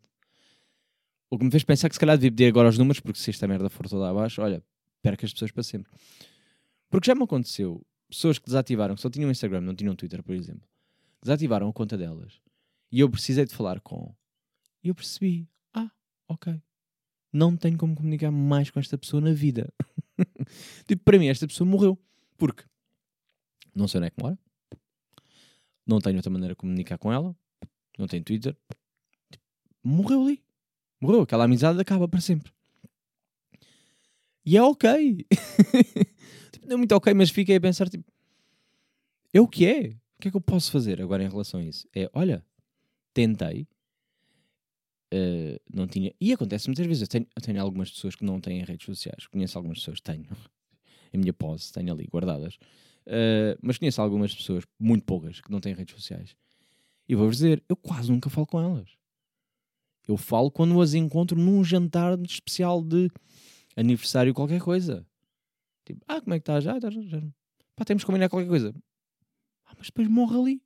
O 1.28 1.38
que 1.38 1.44
me 1.44 1.50
fez 1.50 1.64
pensar 1.64 1.88
que 1.88 1.94
se 1.94 2.00
calhar 2.00 2.16
devia 2.16 2.30
pedir 2.30 2.46
agora 2.46 2.68
os 2.68 2.78
números, 2.78 3.00
porque 3.00 3.18
se 3.18 3.30
esta 3.30 3.48
merda 3.48 3.68
for 3.68 3.88
toda 3.88 4.08
abaixo, 4.08 4.40
olha, 4.42 4.62
perca 5.02 5.26
as 5.26 5.32
pessoas 5.32 5.50
para 5.50 5.62
sempre. 5.62 5.90
Porque 6.88 7.06
já 7.06 7.14
me 7.14 7.24
aconteceu 7.24 7.84
pessoas 8.08 8.38
que 8.38 8.46
desativaram, 8.46 8.94
que 8.94 9.00
só 9.00 9.10
tinham 9.10 9.30
Instagram, 9.30 9.60
não 9.60 9.74
tinham 9.74 9.96
Twitter, 9.96 10.22
por 10.22 10.34
exemplo, 10.34 10.68
desativaram 11.20 11.68
a 11.68 11.72
conta 11.72 11.96
delas 11.96 12.40
e 12.90 13.00
eu 13.00 13.10
precisei 13.10 13.44
de 13.44 13.54
falar 13.54 13.80
com. 13.80 14.14
E 14.82 14.88
eu 14.88 14.94
percebi, 14.94 15.48
ah, 15.74 15.90
ok, 16.28 16.62
não 17.32 17.56
tenho 17.56 17.76
como 17.76 17.94
comunicar 17.94 18.30
mais 18.30 18.70
com 18.70 18.78
esta 18.78 18.96
pessoa 18.96 19.20
na 19.20 19.32
vida. 19.32 19.72
tipo, 20.86 21.02
para 21.02 21.18
mim, 21.18 21.26
esta 21.26 21.46
pessoa 21.46 21.68
morreu. 21.68 21.98
Porque 22.36 22.64
não 23.74 23.88
sei 23.88 23.98
onde 23.98 24.06
é 24.08 24.10
que 24.10 24.22
mora, 24.22 24.38
não 25.86 26.00
tenho 26.00 26.16
outra 26.16 26.30
maneira 26.30 26.54
de 26.54 26.58
comunicar 26.58 26.98
com 26.98 27.12
ela, 27.12 27.34
não 27.98 28.06
tenho 28.06 28.22
Twitter. 28.22 28.56
Tipo, 29.30 29.44
morreu 29.82 30.22
ali. 30.22 30.45
Aquela 31.22 31.44
amizade 31.44 31.80
acaba 31.80 32.08
para 32.08 32.20
sempre. 32.20 32.52
E 34.44 34.56
é 34.56 34.62
ok. 34.62 35.26
tipo, 36.52 36.66
não 36.66 36.74
é 36.74 36.76
muito 36.76 36.92
ok, 36.92 37.12
mas 37.14 37.30
fiquei 37.30 37.56
a 37.56 37.60
pensar, 37.60 37.88
tipo, 37.88 38.04
é 39.32 39.40
o 39.40 39.48
que 39.48 39.66
é? 39.66 39.80
O 40.18 40.22
que 40.22 40.28
é 40.28 40.30
que 40.30 40.36
eu 40.36 40.40
posso 40.40 40.70
fazer 40.70 41.02
agora 41.02 41.22
em 41.22 41.28
relação 41.28 41.60
a 41.60 41.64
isso? 41.64 41.86
É, 41.94 42.08
olha, 42.14 42.44
tentei, 43.12 43.66
Uh, 45.12 45.58
não 45.72 45.86
tinha. 45.86 46.12
E 46.20 46.32
acontece 46.32 46.66
muitas 46.68 46.86
vezes. 46.86 47.02
Eu 47.02 47.08
tenho, 47.08 47.26
eu 47.34 47.42
tenho, 47.42 47.60
algumas 47.60 47.90
pessoas 47.90 48.16
que 48.16 48.24
não 48.24 48.40
têm 48.40 48.62
redes 48.64 48.84
sociais. 48.84 49.26
Conheço 49.26 49.56
algumas 49.56 49.78
pessoas, 49.78 50.00
tenho. 50.00 50.26
a 51.14 51.16
minha 51.16 51.32
pose, 51.32 51.72
tenho 51.72 51.92
ali 51.92 52.06
guardadas. 52.06 52.56
Uh, 53.06 53.56
mas 53.62 53.78
conheço 53.78 54.02
algumas 54.02 54.34
pessoas, 54.34 54.64
muito 54.78 55.04
poucas, 55.04 55.40
que 55.40 55.50
não 55.50 55.60
têm 55.60 55.74
redes 55.74 55.94
sociais. 55.94 56.36
E 57.08 57.14
vou-vos 57.14 57.36
dizer, 57.36 57.62
eu 57.68 57.76
quase 57.76 58.10
nunca 58.10 58.28
falo 58.28 58.46
com 58.46 58.60
elas. 58.60 58.95
Eu 60.06 60.16
falo 60.16 60.50
quando 60.50 60.80
as 60.80 60.94
encontro 60.94 61.38
num 61.38 61.64
jantar 61.64 62.18
especial 62.20 62.82
de 62.82 63.10
aniversário, 63.76 64.32
qualquer 64.32 64.60
coisa. 64.60 65.06
Tipo, 65.84 66.04
ah, 66.08 66.20
como 66.20 66.34
é 66.34 66.38
que 66.38 66.42
estás? 66.42 66.64
Já, 66.64 66.78
já. 66.78 67.22
Pá, 67.74 67.84
temos 67.84 68.02
que 68.02 68.06
combinar 68.06 68.28
qualquer 68.28 68.48
coisa. 68.48 68.74
Ah, 69.66 69.74
mas 69.76 69.88
depois 69.88 70.08
morre 70.08 70.38
ali. 70.38 70.62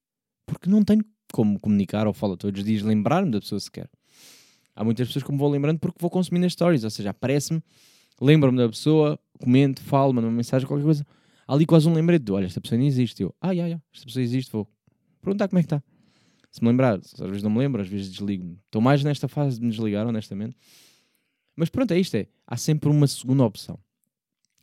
Porque 0.46 0.68
não 0.68 0.82
tenho 0.84 1.04
como 1.32 1.58
comunicar 1.60 2.06
ou 2.06 2.12
falar 2.12 2.36
todos 2.36 2.60
os 2.60 2.66
dias, 2.66 2.82
lembrar-me 2.82 3.30
da 3.30 3.40
pessoa 3.40 3.60
sequer. 3.60 3.88
Há 4.74 4.84
muitas 4.84 5.08
pessoas 5.08 5.24
que 5.24 5.32
me 5.32 5.38
vou 5.38 5.50
lembrando 5.50 5.78
porque 5.78 5.98
vou 6.00 6.10
consumindo 6.10 6.46
as 6.46 6.52
stories, 6.52 6.84
ou 6.84 6.90
seja, 6.90 7.10
aparece-me, 7.10 7.62
lembro-me 8.20 8.58
da 8.58 8.68
pessoa, 8.68 9.18
comento, 9.38 9.82
falo, 9.82 10.12
mando 10.12 10.28
uma 10.28 10.36
mensagem, 10.36 10.66
qualquer 10.66 10.84
coisa. 10.84 11.06
Há 11.46 11.54
ali 11.54 11.66
quase 11.66 11.88
um 11.88 11.94
lembrete 11.94 12.24
de, 12.24 12.32
olha, 12.32 12.46
esta 12.46 12.60
pessoa 12.60 12.78
nem 12.78 12.86
existe. 12.86 13.22
Eu, 13.22 13.34
ah, 13.40 13.54
já, 13.54 13.68
já, 13.68 13.80
esta 13.92 14.06
pessoa 14.06 14.22
existe, 14.22 14.50
vou 14.52 14.68
perguntar 15.20 15.48
como 15.48 15.58
é 15.58 15.62
que 15.62 15.66
está. 15.66 15.82
Se 16.50 16.62
me 16.62 16.68
lembrar, 16.68 16.98
às 16.98 17.20
vezes 17.20 17.42
não 17.42 17.50
me 17.50 17.58
lembro, 17.58 17.80
às 17.80 17.88
vezes 17.88 18.10
desligo-me. 18.10 18.58
Estou 18.66 18.82
mais 18.82 19.04
nesta 19.04 19.28
fase 19.28 19.58
de 19.58 19.64
me 19.64 19.70
desligar, 19.70 20.06
honestamente. 20.06 20.56
Mas 21.54 21.68
pronto, 21.68 21.92
é 21.92 21.98
isto, 21.98 22.16
é. 22.16 22.26
Há 22.46 22.56
sempre 22.56 22.88
uma 22.88 23.06
segunda 23.06 23.44
opção. 23.44 23.78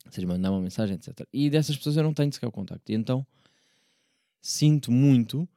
Ou 0.04 0.12
seja, 0.12 0.26
mandar 0.26 0.50
uma 0.50 0.60
mensagem, 0.60 0.96
etc. 0.96 1.26
E 1.32 1.48
dessas 1.48 1.76
pessoas 1.76 1.96
eu 1.96 2.02
não 2.02 2.12
tenho 2.12 2.32
sequer 2.32 2.46
o 2.46 2.52
contacto. 2.52 2.90
E 2.90 2.94
então, 2.94 3.26
sinto 4.40 4.90
muito 4.90 5.48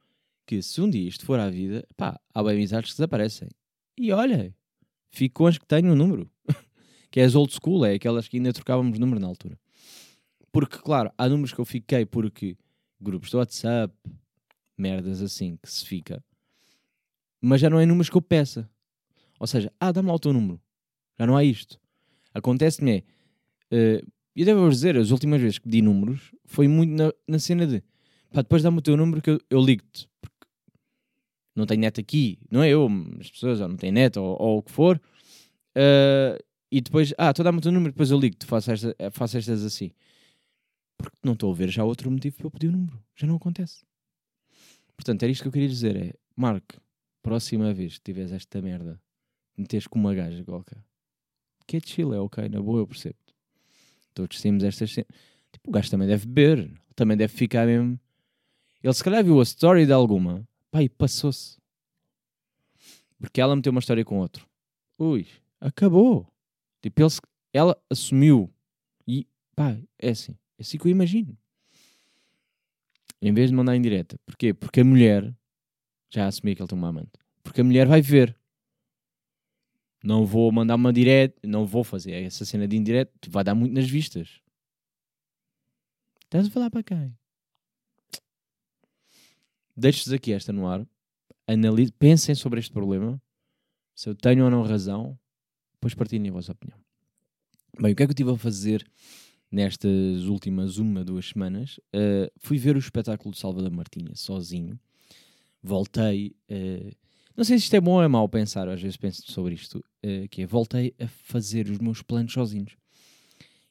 que 0.46 0.62
se 0.62 0.80
um 0.80 0.88
dia 0.88 1.08
isto 1.08 1.24
for 1.24 1.38
à 1.38 1.48
vida, 1.50 1.86
pá, 1.96 2.18
há 2.34 2.42
bem 2.42 2.54
amizades 2.54 2.90
que 2.90 2.96
desaparecem. 2.96 3.48
E 3.96 4.10
olha, 4.12 4.54
fico 5.10 5.34
com 5.34 5.46
as 5.46 5.58
que 5.58 5.66
tenho 5.66 5.92
o 5.92 5.96
número. 5.96 6.30
que 7.10 7.20
é 7.20 7.24
as 7.24 7.34
old 7.34 7.52
school, 7.52 7.84
é 7.84 7.94
aquelas 7.94 8.26
que 8.26 8.38
ainda 8.38 8.52
trocávamos 8.52 8.98
número 8.98 9.20
na 9.20 9.26
altura. 9.26 9.58
Porque, 10.50 10.78
claro, 10.78 11.10
há 11.16 11.28
números 11.28 11.52
que 11.52 11.60
eu 11.60 11.64
fiquei 11.64 12.04
porque 12.06 12.56
grupos 13.00 13.30
do 13.30 13.38
WhatsApp, 13.38 13.94
merdas 14.82 15.22
assim 15.22 15.56
que 15.56 15.70
se 15.70 15.86
fica, 15.86 16.22
mas 17.40 17.60
já 17.60 17.70
não 17.70 17.80
é 17.80 17.86
números 17.86 18.10
que 18.10 18.16
eu 18.16 18.22
peça. 18.22 18.68
Ou 19.38 19.46
seja, 19.46 19.72
ah, 19.80 19.92
dá-me 19.92 20.08
lá 20.08 20.14
o 20.14 20.18
teu 20.18 20.32
número. 20.32 20.60
Já 21.18 21.26
não 21.26 21.36
há 21.36 21.44
isto. 21.44 21.80
Acontece-me 22.34 22.98
é. 22.98 23.02
Uh, 23.74 24.12
eu 24.34 24.44
devo 24.44 24.68
dizer, 24.68 24.96
as 24.96 25.10
últimas 25.10 25.40
vezes 25.40 25.58
que 25.58 25.64
pedi 25.64 25.82
números 25.82 26.34
foi 26.44 26.68
muito 26.68 26.90
na, 26.90 27.12
na 27.28 27.38
cena 27.38 27.66
de 27.66 27.82
pá, 28.32 28.42
depois 28.42 28.62
dá-me 28.62 28.78
o 28.78 28.82
teu 28.82 28.96
número 28.96 29.20
que 29.20 29.30
eu, 29.30 29.40
eu 29.50 29.60
ligo-te 29.60 30.08
não 31.54 31.66
tenho 31.66 31.80
net 31.80 32.00
aqui, 32.00 32.38
não 32.50 32.62
é 32.62 32.70
eu, 32.70 32.88
as 33.20 33.30
pessoas, 33.30 33.60
ou 33.60 33.68
não 33.68 33.76
têm 33.76 33.92
net, 33.92 34.18
ou, 34.18 34.36
ou 34.40 34.58
o 34.58 34.62
que 34.62 34.70
for, 34.72 35.00
uh, 35.76 36.42
e 36.70 36.80
depois, 36.80 37.12
ah, 37.18 37.32
tu 37.32 37.42
dá-me 37.42 37.58
o 37.58 37.60
teu 37.60 37.70
número, 37.70 37.92
depois 37.92 38.10
eu 38.10 38.18
ligo-te, 38.18 38.46
faço, 38.46 38.70
esta, 38.70 38.96
faço 39.10 39.36
estas 39.36 39.62
assim. 39.62 39.90
Porque 40.96 41.16
não 41.22 41.34
estou 41.34 41.52
a 41.52 41.54
ver 41.54 41.68
já 41.68 41.84
outro 41.84 42.10
motivo 42.10 42.36
para 42.36 42.46
eu 42.46 42.50
pedir 42.50 42.68
o 42.68 42.72
número, 42.72 42.98
já 43.14 43.26
não 43.26 43.36
acontece. 43.36 43.84
Portanto, 45.02 45.24
era 45.24 45.32
isto 45.32 45.42
que 45.42 45.48
eu 45.48 45.52
queria 45.52 45.68
dizer: 45.68 45.96
é 45.96 46.14
Marco, 46.36 46.80
próxima 47.24 47.74
vez 47.74 47.98
que 47.98 48.04
tiveres 48.04 48.30
esta 48.30 48.62
merda, 48.62 49.02
meteres 49.58 49.88
com 49.88 49.98
uma 49.98 50.14
gaja 50.14 50.44
qualquer, 50.44 50.78
que 51.66 51.76
é 51.76 51.80
chill, 51.80 52.14
é 52.14 52.20
ok, 52.20 52.48
na 52.48 52.62
boa, 52.62 52.78
eu 52.78 52.86
percebo. 52.86 53.16
Todos 54.14 54.40
temos 54.40 54.62
estas. 54.62 54.92
Tipo, 54.92 55.08
o 55.66 55.72
gajo 55.72 55.90
também 55.90 56.06
deve 56.06 56.24
beber, 56.26 56.80
também 56.94 57.16
deve 57.16 57.34
ficar 57.34 57.66
mesmo 57.66 57.98
Ele 58.80 58.94
se 58.94 59.02
calhar 59.02 59.24
viu 59.24 59.40
a 59.40 59.42
story 59.42 59.86
de 59.86 59.92
alguma, 59.92 60.48
pá, 60.70 60.84
e 60.84 60.88
passou-se. 60.88 61.58
Porque 63.18 63.40
ela 63.40 63.56
meteu 63.56 63.72
uma 63.72 63.80
história 63.80 64.04
com 64.04 64.20
outro. 64.20 64.48
Ui, 64.96 65.26
acabou. 65.60 66.32
Tipo, 66.80 67.02
ele, 67.02 67.10
ela 67.52 67.82
assumiu. 67.90 68.54
E, 69.04 69.26
pá, 69.56 69.76
é 69.98 70.10
assim. 70.10 70.38
É 70.56 70.62
assim 70.62 70.78
que 70.78 70.86
eu 70.86 70.92
imagino. 70.92 71.36
Em 73.22 73.32
vez 73.32 73.50
de 73.50 73.56
mandar 73.56 73.76
em 73.76 73.80
direta. 73.80 74.18
Porquê? 74.26 74.52
Porque 74.52 74.80
a 74.80 74.84
mulher, 74.84 75.32
já 76.10 76.26
assumi 76.26 76.56
que 76.56 76.60
ele 76.60 76.68
tem 76.68 76.76
uma 76.76 76.88
amante. 76.88 77.12
Porque 77.44 77.60
a 77.60 77.64
mulher 77.64 77.86
vai 77.86 78.02
ver. 78.02 78.36
Não 80.02 80.26
vou 80.26 80.50
mandar 80.50 80.74
uma 80.74 80.92
direta, 80.92 81.40
não 81.46 81.64
vou 81.64 81.84
fazer 81.84 82.12
essa 82.24 82.44
cena 82.44 82.66
de 82.66 82.76
indireto, 82.76 83.30
vai 83.30 83.44
dar 83.44 83.54
muito 83.54 83.72
nas 83.72 83.88
vistas. 83.88 84.40
Estás 86.24 86.48
a 86.48 86.50
falar 86.50 86.70
para 86.70 86.82
quem? 86.82 87.16
Deixo-vos 89.76 90.12
aqui 90.12 90.32
esta 90.32 90.52
no 90.52 90.66
ar. 90.66 90.84
Analise, 91.46 91.92
pensem 91.92 92.34
sobre 92.34 92.58
este 92.58 92.72
problema. 92.72 93.22
Se 93.94 94.08
eu 94.08 94.16
tenho 94.16 94.44
ou 94.44 94.50
não 94.50 94.64
razão, 94.64 95.16
depois 95.74 95.94
partilhem 95.94 96.30
a 96.30 96.32
vossa 96.32 96.50
opinião. 96.50 96.78
Bem, 97.80 97.92
o 97.92 97.96
que 97.96 98.02
é 98.02 98.06
que 98.06 98.10
eu 98.10 98.14
estive 98.14 98.32
a 98.32 98.36
fazer 98.36 98.84
nestas 99.52 100.24
últimas 100.24 100.78
uma, 100.78 101.04
duas 101.04 101.28
semanas? 101.28 101.78
Uh, 101.94 102.32
fui 102.38 102.56
ver 102.56 102.74
o 102.74 102.78
espetáculo 102.78 103.32
de 103.32 103.38
Salvador 103.38 103.70
Martinha 103.70 104.14
sozinho. 104.14 104.80
Voltei. 105.62 106.34
uh, 106.50 106.90
não 107.36 107.44
sei 107.44 107.58
se 107.58 107.64
isto 107.64 107.76
é 107.76 107.80
bom 107.80 107.92
ou 107.92 108.02
é 108.02 108.08
mau 108.08 108.28
pensar, 108.28 108.68
às 108.68 108.80
vezes 108.80 108.96
penso 108.96 109.30
sobre 109.30 109.54
isto, 109.54 109.78
uh, 109.78 110.28
que 110.30 110.42
é 110.42 110.46
voltei 110.46 110.94
a 110.98 111.06
fazer 111.06 111.68
os 111.68 111.78
meus 111.78 112.02
planos 112.02 112.32
sozinhos. 112.32 112.76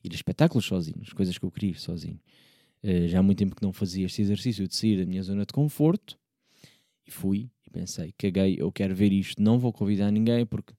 Ir 0.04 0.12
a 0.12 0.16
espetáculos 0.16 0.66
sozinhos, 0.66 1.12
coisas 1.14 1.38
que 1.38 1.46
eu 1.46 1.52
queria 1.52 1.76
sozinho. 1.76 2.20
Já 3.08 3.20
há 3.20 3.22
muito 3.22 3.38
tempo 3.38 3.56
que 3.56 3.62
não 3.62 3.72
fazia 3.72 4.08
este 4.08 4.24
exercício 4.24 4.68
de 4.68 4.76
sair 4.76 4.98
da 4.98 5.06
minha 5.06 5.22
zona 5.22 5.46
de 5.46 5.54
conforto 5.54 6.18
e 7.06 7.12
fui 7.12 7.52
e 7.64 7.70
pensei, 7.70 8.12
caguei, 8.18 8.56
eu 8.60 8.72
quero 8.72 8.96
ver 8.96 9.14
isto, 9.14 9.40
não 9.40 9.60
vou 9.60 9.72
convidar 9.72 10.10
ninguém 10.10 10.44
porque 10.44 10.74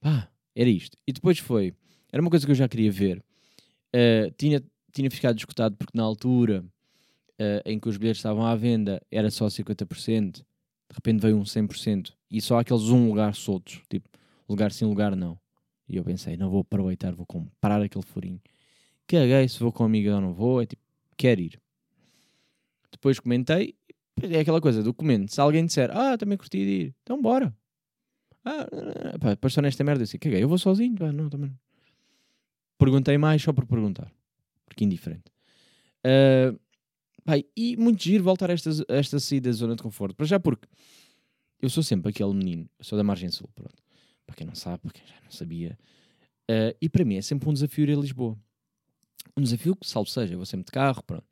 pá, 0.00 0.30
era 0.54 0.70
isto. 0.70 0.96
E 1.04 1.12
depois 1.12 1.40
foi, 1.40 1.74
era 2.12 2.22
uma 2.22 2.30
coisa 2.30 2.46
que 2.46 2.52
eu 2.52 2.54
já 2.54 2.68
queria 2.68 2.92
ver. 2.92 3.20
Uh, 3.94 4.30
tinha, 4.36 4.62
tinha 4.92 5.10
ficado 5.10 5.38
escutado 5.38 5.76
porque 5.76 5.96
na 5.96 6.02
altura 6.02 6.64
uh, 7.40 7.62
em 7.64 7.78
que 7.78 7.88
os 7.88 7.96
bilhetes 7.96 8.18
estavam 8.18 8.44
à 8.44 8.54
venda 8.54 9.00
era 9.10 9.30
só 9.30 9.46
50%, 9.46 10.32
de 10.32 10.44
repente 10.92 11.20
veio 11.20 11.36
um 11.36 11.42
100% 11.42 12.12
e 12.30 12.40
só 12.40 12.58
aqueles 12.58 12.84
um 12.84 13.08
lugar 13.08 13.34
soltos, 13.34 13.80
tipo, 13.88 14.08
lugar 14.48 14.72
sim, 14.72 14.84
lugar 14.84 15.14
não. 15.16 15.38
E 15.88 15.96
eu 15.96 16.04
pensei, 16.04 16.36
não 16.36 16.50
vou 16.50 16.60
aproveitar, 16.60 17.14
vou 17.14 17.26
comprar 17.26 17.80
aquele 17.80 18.04
furinho. 18.04 18.40
Caguei 19.06 19.48
se 19.48 19.58
vou 19.58 19.72
com 19.72 19.84
amiga 19.84 20.14
ou 20.14 20.20
não 20.20 20.34
vou, 20.34 20.60
é 20.60 20.66
tipo, 20.66 20.82
quero 21.16 21.40
ir. 21.40 21.60
Depois 22.92 23.18
comentei, 23.18 23.74
é 24.22 24.40
aquela 24.40 24.60
coisa 24.60 24.82
do 24.82 24.92
comento. 24.92 25.32
Se 25.32 25.40
alguém 25.40 25.64
disser, 25.64 25.90
ah, 25.96 26.18
também 26.18 26.36
curti 26.36 26.58
de 26.58 26.70
ir, 26.70 26.94
então 27.02 27.20
bora. 27.20 27.56
Ah, 28.44 28.66
pá, 29.18 29.30
depois 29.30 29.52
estou 29.52 29.62
nesta 29.62 29.82
merda, 29.82 30.02
eu 30.02 30.04
disse, 30.04 30.18
caguei, 30.18 30.42
eu 30.42 30.48
vou 30.48 30.58
sozinho, 30.58 30.96
pá, 30.96 31.10
não, 31.10 31.30
também. 31.30 31.56
Perguntei 32.78 33.18
mais 33.18 33.42
só 33.42 33.52
por 33.52 33.66
perguntar, 33.66 34.12
porque 34.64 34.84
indiferente. 34.84 35.30
Uh, 36.06 36.58
e 37.56 37.76
muito 37.76 38.02
giro 38.02 38.24
voltar 38.24 38.50
a 38.50 38.54
esta, 38.54 38.70
a 38.88 38.94
esta 38.94 39.18
saída 39.18 39.50
da 39.50 39.56
zona 39.56 39.76
de 39.76 39.82
conforto, 39.82 40.14
para 40.14 40.24
já 40.24 40.40
porque 40.40 40.66
eu 41.60 41.68
sou 41.68 41.82
sempre 41.82 42.10
aquele 42.10 42.32
menino, 42.32 42.70
eu 42.78 42.84
sou 42.84 42.96
da 42.96 43.04
margem 43.04 43.30
sul, 43.30 43.50
pronto. 43.54 43.82
Para 44.24 44.36
quem 44.36 44.46
não 44.46 44.54
sabe, 44.54 44.78
para 44.78 44.92
quem 44.92 45.06
já 45.06 45.20
não 45.22 45.30
sabia. 45.30 45.78
Uh, 46.50 46.72
e 46.80 46.88
para 46.88 47.04
mim 47.04 47.16
é 47.16 47.22
sempre 47.22 47.48
um 47.48 47.52
desafio 47.52 47.84
ir 47.84 47.96
a 47.96 48.00
Lisboa 48.00 48.38
um 49.38 49.42
desafio 49.42 49.76
que, 49.76 49.86
salvo 49.86 50.10
seja, 50.10 50.34
eu 50.34 50.38
vou 50.38 50.46
sempre 50.46 50.66
de 50.66 50.72
carro, 50.72 51.02
pronto. 51.02 51.24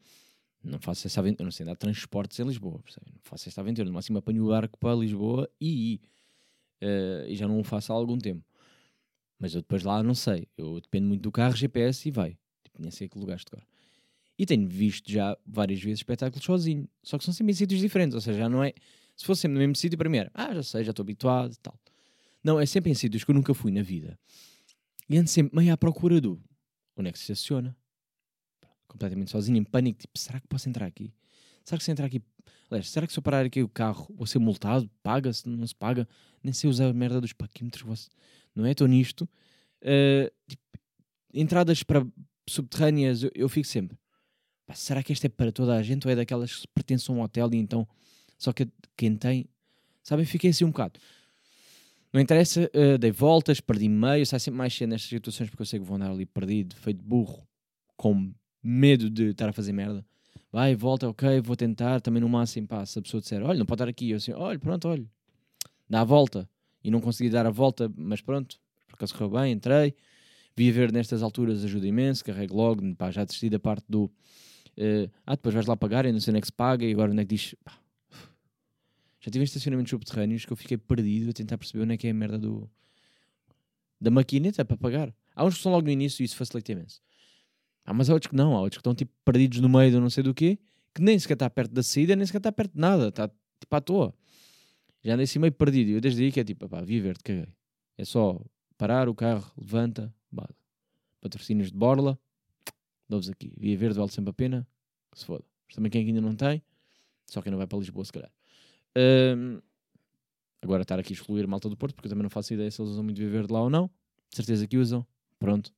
Não 0.62 0.78
faço 0.80 1.06
essa 1.06 1.20
aventura, 1.20 1.44
não 1.44 1.50
sei 1.50 1.64
andar 1.64 1.76
transportes 1.76 2.38
em 2.38 2.44
Lisboa, 2.44 2.80
percebe? 2.80 3.06
não 3.12 3.20
faço 3.22 3.48
esta 3.48 3.60
aventura, 3.60 3.86
no 3.88 3.94
máximo 3.94 4.18
apanho 4.18 4.44
o 4.44 4.48
barco 4.48 4.78
para 4.78 4.94
Lisboa 4.94 5.48
e, 5.60 6.00
uh, 6.82 7.26
e 7.28 7.36
já 7.36 7.46
não 7.46 7.60
o 7.60 7.64
faço 7.64 7.92
há 7.92 7.96
algum 7.96 8.18
tempo. 8.18 8.44
Mas 9.38 9.54
eu 9.54 9.60
depois 9.60 9.82
lá 9.82 10.02
não 10.02 10.14
sei, 10.14 10.48
eu 10.56 10.80
dependo 10.80 11.06
muito 11.06 11.22
do 11.22 11.30
carro, 11.30 11.54
GPS 11.54 12.08
e 12.08 12.10
vai. 12.10 12.38
Tipo, 12.64 12.80
nem 12.80 12.90
sei 12.90 13.08
que 13.08 13.18
lugares 13.18 13.44
de 13.44 13.50
cor. 13.50 13.62
E 14.38 14.44
tenho 14.44 14.68
visto 14.68 15.10
já 15.10 15.36
várias 15.46 15.80
vezes 15.80 16.00
espetáculos 16.00 16.44
sozinho, 16.44 16.88
só 17.02 17.16
que 17.18 17.24
são 17.24 17.32
sempre 17.32 17.52
em 17.52 17.54
sítios 17.54 17.80
diferentes, 17.80 18.14
ou 18.14 18.20
seja, 18.20 18.38
já 18.38 18.48
não 18.48 18.62
é. 18.62 18.72
Se 19.16 19.24
fosse 19.24 19.42
sempre 19.42 19.54
no 19.54 19.60
mesmo 19.60 19.76
sítio, 19.76 19.96
para 19.96 20.10
mim 20.10 20.18
era, 20.18 20.30
ah, 20.34 20.54
já 20.54 20.62
sei, 20.62 20.84
já 20.84 20.90
estou 20.90 21.02
habituado 21.02 21.52
e 21.52 21.58
tal. 21.58 21.78
Não, 22.44 22.60
é 22.60 22.66
sempre 22.66 22.90
em 22.90 22.94
sítios 22.94 23.24
que 23.24 23.30
eu 23.30 23.34
nunca 23.34 23.54
fui 23.54 23.72
na 23.72 23.82
vida. 23.82 24.18
E 25.08 25.16
ando 25.16 25.28
sempre 25.28 25.56
meio 25.56 25.72
à 25.72 25.76
procura 25.76 26.20
do 26.20 26.40
onde 26.96 27.08
é 27.08 27.12
que 27.12 27.18
se 27.18 27.32
estaciona, 27.32 27.76
completamente 28.86 29.30
sozinho, 29.30 29.58
em 29.58 29.64
pânico, 29.64 30.00
tipo, 30.00 30.18
será 30.18 30.40
que 30.40 30.46
posso 30.46 30.68
entrar 30.68 30.86
aqui? 30.86 31.12
Será 31.64 31.78
que 31.78 31.84
se 31.84 31.90
entrar 31.90 32.06
aqui... 32.06 32.22
Aliás, 32.70 32.90
será 32.90 33.06
que 33.06 33.12
se 33.12 33.18
eu 33.18 33.22
parar 33.22 33.44
aqui 33.44 33.62
o 33.62 33.68
carro 33.68 34.12
vou 34.14 34.26
ser 34.26 34.38
multado? 34.38 34.90
Paga-se? 35.02 35.48
Não 35.48 35.66
se 35.66 35.74
paga? 35.74 36.08
Nem 36.42 36.52
sei 36.52 36.68
usar 36.68 36.88
a 36.88 36.92
merda 36.92 37.20
dos 37.20 37.32
paquímetros, 37.32 38.08
não 38.56 38.66
é? 38.66 38.72
Estou 38.72 38.88
nisto. 38.88 39.28
Uh, 39.82 40.30
tipo, 40.48 40.62
entradas 41.32 41.82
para 41.82 42.04
subterrâneas, 42.48 43.22
eu, 43.22 43.30
eu 43.34 43.48
fico 43.48 43.66
sempre... 43.66 43.96
Será 44.74 45.00
que 45.00 45.12
este 45.12 45.26
é 45.26 45.28
para 45.28 45.52
toda 45.52 45.76
a 45.76 45.82
gente 45.82 46.06
ou 46.08 46.12
é 46.12 46.16
daquelas 46.16 46.56
que 46.56 46.68
pertencem 46.74 47.14
a 47.14 47.18
um 47.18 47.22
hotel 47.22 47.48
e 47.52 47.56
então... 47.58 47.86
Só 48.36 48.52
que 48.52 48.66
quem 48.96 49.14
tem... 49.16 49.46
Sabem, 50.02 50.24
fiquei 50.24 50.50
assim 50.50 50.64
um 50.64 50.70
bocado. 50.70 50.98
Não 52.12 52.20
interessa, 52.20 52.70
uh, 52.74 52.98
dei 52.98 53.10
voltas, 53.10 53.60
perdi 53.60 53.88
meio, 53.88 54.26
sai 54.26 54.40
sempre 54.40 54.58
mais 54.58 54.74
cedo 54.74 54.90
nestas 54.90 55.08
situações 55.08 55.50
porque 55.50 55.62
eu 55.62 55.66
sei 55.66 55.78
que 55.78 55.84
vou 55.84 55.96
andar 55.96 56.10
ali 56.10 56.24
perdido, 56.24 56.74
feito 56.76 57.02
burro, 57.02 57.46
com 57.96 58.32
medo 58.62 59.10
de 59.10 59.30
estar 59.30 59.48
a 59.48 59.52
fazer 59.52 59.72
merda. 59.72 60.04
Vai, 60.50 60.74
volta, 60.74 61.08
ok, 61.08 61.40
vou 61.40 61.54
tentar. 61.54 62.00
Também 62.00 62.20
no 62.20 62.28
máximo, 62.28 62.66
pá, 62.66 62.86
se 62.86 62.98
a 62.98 63.02
pessoa 63.02 63.20
disser, 63.20 63.42
olha, 63.42 63.58
não 63.58 63.66
pode 63.66 63.82
estar 63.82 63.90
aqui. 63.90 64.10
Eu 64.10 64.16
assim, 64.16 64.32
olha, 64.32 64.58
pronto, 64.58 64.88
olha. 64.88 65.04
Dá 65.88 66.00
a 66.00 66.04
volta. 66.04 66.48
E 66.86 66.90
não 66.90 67.00
consegui 67.00 67.28
dar 67.28 67.44
a 67.44 67.50
volta, 67.50 67.92
mas 67.96 68.20
pronto, 68.20 68.60
porque 68.86 69.04
se 69.08 69.12
correu 69.12 69.30
bem, 69.30 69.52
entrei. 69.54 69.92
Vi 70.54 70.70
a 70.70 70.72
ver 70.72 70.92
nestas 70.92 71.20
alturas 71.20 71.64
ajuda 71.64 71.84
imenso, 71.84 72.24
carrego 72.24 72.54
logo, 72.54 72.94
pá, 72.94 73.10
já 73.10 73.24
desisti 73.24 73.50
da 73.50 73.58
parte 73.58 73.84
do. 73.88 74.04
Uh, 74.04 75.10
ah, 75.26 75.34
depois 75.34 75.52
vais 75.52 75.66
lá 75.66 75.76
pagar 75.76 76.06
e 76.06 76.12
não 76.12 76.20
sei 76.20 76.30
onde 76.30 76.38
é 76.38 76.40
que 76.42 76.46
se 76.46 76.52
paga 76.52 76.86
e 76.86 76.92
agora 76.92 77.10
onde 77.10 77.22
é 77.22 77.24
que 77.24 77.34
diz. 77.34 77.56
Pá, 77.64 77.72
já 79.20 79.32
tive 79.32 79.42
estacionamentos 79.42 79.90
subterrâneos 79.90 80.44
que 80.44 80.52
eu 80.52 80.56
fiquei 80.56 80.76
perdido 80.78 81.30
a 81.30 81.32
tentar 81.32 81.58
perceber 81.58 81.82
onde 81.82 81.94
é 81.94 81.96
que 81.96 82.06
é 82.06 82.10
a 82.10 82.14
merda 82.14 82.38
do. 82.38 82.70
da 84.00 84.08
maquineta 84.12 84.64
para 84.64 84.76
pagar. 84.76 85.12
Há 85.34 85.44
uns 85.44 85.56
que 85.56 85.62
são 85.64 85.72
logo 85.72 85.86
no 85.86 85.90
início 85.90 86.22
e 86.22 86.24
isso 86.24 86.36
facilita 86.36 86.70
imenso. 86.70 87.00
Ah, 87.84 87.92
mas 87.92 88.08
há 88.08 88.12
outros 88.12 88.30
que 88.30 88.36
não, 88.36 88.56
há 88.56 88.60
outros 88.60 88.78
que 88.78 88.80
estão 88.82 88.94
tipo 88.94 89.10
perdidos 89.24 89.58
no 89.58 89.68
meio 89.68 89.90
de 89.90 89.98
não 89.98 90.08
sei 90.08 90.22
do 90.22 90.32
quê, 90.32 90.56
que 90.94 91.02
nem 91.02 91.18
sequer 91.18 91.34
está 91.34 91.50
perto 91.50 91.72
da 91.72 91.82
saída, 91.82 92.14
nem 92.14 92.24
sequer 92.24 92.38
está 92.38 92.52
perto 92.52 92.74
de 92.74 92.80
nada, 92.80 93.08
está 93.08 93.28
tipo 93.28 93.74
à 93.74 93.80
toa. 93.80 94.14
Já 95.06 95.14
andei 95.14 95.24
assim 95.24 95.38
meio 95.38 95.52
perdido. 95.52 95.90
Eu 95.90 96.00
desde 96.00 96.24
aí 96.24 96.32
que 96.32 96.40
é 96.40 96.44
tipo, 96.44 96.68
pá, 96.68 96.82
viver, 96.82 97.16
te 97.16 97.24
caguei. 97.24 97.48
É 97.96 98.04
só 98.04 98.40
parar 98.76 99.08
o 99.08 99.14
carro, 99.14 99.50
levanta, 99.56 100.12
bada. 100.30 100.54
Patrocínios 101.20 101.70
de 101.70 101.78
borla, 101.78 102.18
dou-vos 103.08 103.28
aqui. 103.30 103.52
Via 103.56 103.76
Verde 103.76 103.98
vale 103.98 104.10
sempre 104.10 104.30
a 104.30 104.34
pena, 104.34 104.66
que 105.12 105.18
se 105.18 105.24
foda. 105.24 105.44
Mas 105.66 105.76
também 105.76 105.90
quem 105.90 106.06
ainda 106.06 106.20
não 106.20 106.34
tem, 106.34 106.62
só 107.26 107.40
quem 107.40 107.50
não 107.50 107.58
vai 107.58 107.66
para 107.66 107.78
Lisboa, 107.78 108.04
se 108.04 108.12
calhar. 108.12 108.30
Um, 108.96 109.60
agora 110.60 110.82
estar 110.82 110.98
aqui 110.98 111.12
a 111.12 111.16
excluir 111.16 111.46
malta 111.46 111.68
do 111.68 111.76
Porto, 111.76 111.94
porque 111.94 112.08
eu 112.08 112.10
também 112.10 112.24
não 112.24 112.30
faço 112.30 112.52
ideia 112.52 112.70
se 112.70 112.80
eles 112.80 112.90
usam 112.90 113.04
muito 113.04 113.18
Via 113.18 113.30
Verde 113.30 113.52
lá 113.52 113.62
ou 113.62 113.70
não. 113.70 113.90
De 114.28 114.36
certeza 114.36 114.66
que 114.66 114.76
usam. 114.76 115.06
Pronto. 115.38 115.72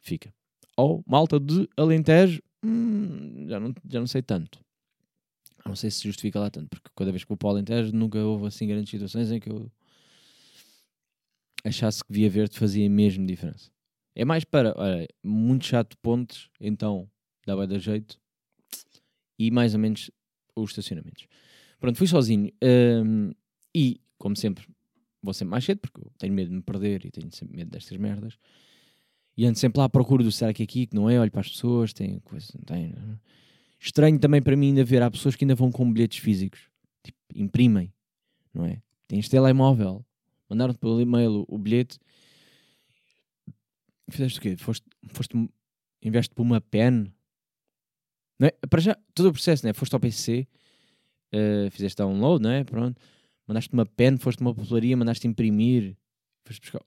Fica 0.00 0.32
ou 0.76 1.02
malta 1.06 1.38
de 1.38 1.68
Alentejo, 1.76 2.42
hum, 2.64 3.46
já, 3.48 3.60
não, 3.60 3.74
já 3.88 4.00
não 4.00 4.06
sei 4.06 4.22
tanto. 4.22 4.63
Não 5.66 5.74
sei 5.74 5.90
se 5.90 6.02
justifica 6.04 6.38
lá 6.38 6.50
tanto, 6.50 6.68
porque 6.68 6.90
cada 6.94 7.10
vez 7.10 7.24
que 7.24 7.28
vou 7.28 7.36
para 7.36 7.46
o 7.46 7.50
Alentejo 7.50 7.92
nunca 7.92 8.18
houve 8.18 8.46
assim 8.46 8.66
grandes 8.66 8.90
situações 8.90 9.30
em 9.30 9.40
que 9.40 9.50
eu 9.50 9.70
achasse 11.64 12.04
que 12.04 12.12
Via 12.12 12.28
Verde 12.28 12.58
fazia 12.58 12.88
mesmo 12.90 13.26
diferença. 13.26 13.70
É 14.14 14.24
mais 14.24 14.44
para, 14.44 14.74
olha, 14.76 15.08
muito 15.22 15.64
chato 15.64 15.96
pontes, 15.98 16.50
então 16.60 17.10
dá 17.46 17.56
bem 17.56 17.66
da 17.66 17.78
jeito, 17.78 18.20
e 19.38 19.50
mais 19.50 19.74
ou 19.74 19.80
menos 19.80 20.10
os 20.54 20.70
estacionamentos. 20.70 21.26
Pronto, 21.80 21.98
fui 21.98 22.06
sozinho, 22.06 22.52
hum, 23.04 23.32
e 23.74 24.00
como 24.18 24.36
sempre, 24.36 24.66
vou 25.22 25.34
sempre 25.34 25.50
mais 25.50 25.64
cedo, 25.64 25.80
porque 25.80 26.00
eu 26.00 26.12
tenho 26.18 26.32
medo 26.32 26.50
de 26.50 26.56
me 26.56 26.62
perder 26.62 27.04
e 27.04 27.10
tenho 27.10 27.30
sempre 27.32 27.56
medo 27.56 27.70
destas 27.70 27.98
merdas. 27.98 28.38
E 29.36 29.44
ando 29.46 29.58
sempre 29.58 29.78
lá 29.78 29.86
à 29.86 29.88
procura 29.88 30.22
do 30.22 30.30
será 30.30 30.52
que 30.52 30.62
é 30.62 30.64
aqui, 30.64 30.86
que 30.86 30.94
não 30.94 31.10
é, 31.10 31.18
olho 31.18 31.30
para 31.30 31.40
as 31.40 31.48
pessoas, 31.48 31.92
tem 31.92 32.20
coisa, 32.20 32.46
não 32.56 32.64
tem. 32.64 32.92
Não. 32.92 33.18
Estranho 33.84 34.18
também 34.18 34.40
para 34.40 34.56
mim 34.56 34.68
ainda 34.68 34.82
ver, 34.82 35.02
há 35.02 35.10
pessoas 35.10 35.36
que 35.36 35.44
ainda 35.44 35.54
vão 35.54 35.70
com 35.70 35.92
bilhetes 35.92 36.18
físicos, 36.18 36.70
tipo, 37.02 37.18
imprimem, 37.34 37.92
não 38.54 38.64
é? 38.64 38.80
Tens 39.06 39.28
telemóvel, 39.28 40.02
mandaram-te 40.48 40.78
pelo 40.78 40.98
e-mail 41.00 41.44
o, 41.46 41.58
bilhete, 41.58 41.98
fizeste 44.08 44.38
o 44.38 44.42
quê? 44.42 44.56
Foste, 44.56 44.86
foste 45.10 45.50
investe 46.02 46.34
por 46.34 46.42
uma 46.42 46.62
pen, 46.62 47.12
não 48.38 48.48
é? 48.48 48.52
Para 48.70 48.80
já, 48.80 48.96
todo 49.14 49.28
o 49.28 49.32
processo, 49.32 49.66
não 49.66 49.70
é? 49.70 49.74
Foste 49.74 49.92
ao 49.92 50.00
PC, 50.00 50.48
uh, 51.34 51.70
fizeste 51.70 51.98
download, 51.98 52.42
não 52.42 52.50
é? 52.50 52.64
Pronto, 52.64 52.98
mandaste 53.46 53.70
uma 53.74 53.84
pen, 53.84 54.16
foste 54.16 54.40
uma 54.40 54.54
papelaria, 54.54 54.96
mandaste 54.96 55.28
imprimir, 55.28 55.94
foste 56.46 56.62
buscar 56.62 56.80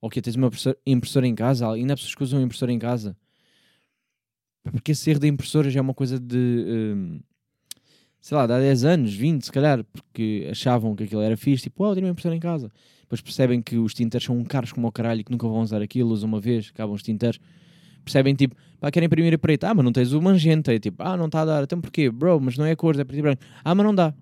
ou 0.00 0.10
que 0.10 0.20
tens 0.20 0.36
uma 0.36 0.50
impressora 0.84 1.26
em 1.26 1.34
casa, 1.34 1.70
ainda 1.70 1.94
há 1.94 1.96
pessoas 1.96 2.14
que 2.14 2.22
usam 2.22 2.42
impressora 2.42 2.70
em 2.70 2.78
casa. 2.78 3.16
Porque 4.70 4.92
esse 4.92 5.10
erro 5.10 5.20
da 5.20 5.28
impressora 5.28 5.70
já 5.70 5.78
é 5.78 5.82
uma 5.82 5.94
coisa 5.94 6.18
de. 6.18 6.36
Um, 6.36 7.20
sei 8.20 8.36
lá, 8.36 8.46
de 8.46 8.52
há 8.54 8.58
10 8.58 8.84
anos, 8.84 9.14
20, 9.14 9.44
se 9.44 9.52
calhar, 9.52 9.84
porque 9.84 10.48
achavam 10.50 10.96
que 10.96 11.04
aquilo 11.04 11.20
era 11.20 11.36
fixe, 11.36 11.64
tipo, 11.64 11.84
oh, 11.84 11.94
tenho 11.94 12.06
uma 12.06 12.12
impressora 12.12 12.34
em 12.34 12.40
casa. 12.40 12.70
Depois 13.02 13.20
percebem 13.20 13.60
que 13.60 13.76
os 13.76 13.92
tinteiros 13.92 14.24
são 14.24 14.42
caros 14.44 14.72
como 14.72 14.88
o 14.88 14.92
caralho 14.92 15.20
e 15.20 15.24
que 15.24 15.30
nunca 15.30 15.46
vão 15.46 15.60
usar 15.60 15.82
aquilo, 15.82 16.10
usam 16.10 16.26
uma 16.26 16.40
vez, 16.40 16.70
acabam 16.72 16.94
os 16.94 17.02
tinteiros. 17.02 17.38
Percebem, 18.02 18.34
tipo, 18.34 18.56
pá, 18.80 18.90
querem 18.90 19.06
imprimir 19.06 19.34
a 19.34 19.38
preta. 19.38 19.68
Ah, 19.68 19.74
mas 19.74 19.84
não 19.84 19.92
tens 19.92 20.12
o 20.12 20.22
magenta. 20.22 20.72
É 20.74 20.78
tipo, 20.78 21.02
ah, 21.02 21.16
não 21.16 21.26
está 21.26 21.42
a 21.42 21.44
dar. 21.44 21.64
Então 21.64 21.80
porquê? 21.80 22.10
Bro, 22.10 22.40
mas 22.40 22.56
não 22.56 22.64
é 22.64 22.72
a 22.72 22.76
cor, 22.76 22.98
é 22.98 23.04
preto 23.04 23.18
e 23.18 23.22
branco. 23.22 23.42
Ah, 23.62 23.74
mas 23.74 23.84
não 23.84 23.94
dá. 23.94 24.14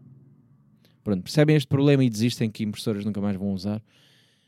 Pronto, 1.03 1.23
percebem 1.23 1.57
este 1.57 1.67
problema 1.67 2.05
e 2.05 2.11
desistem 2.11 2.51
que 2.51 2.63
impressoras 2.63 3.05
nunca 3.05 3.21
mais 3.21 3.37
vão 3.37 3.53
usar. 3.53 3.83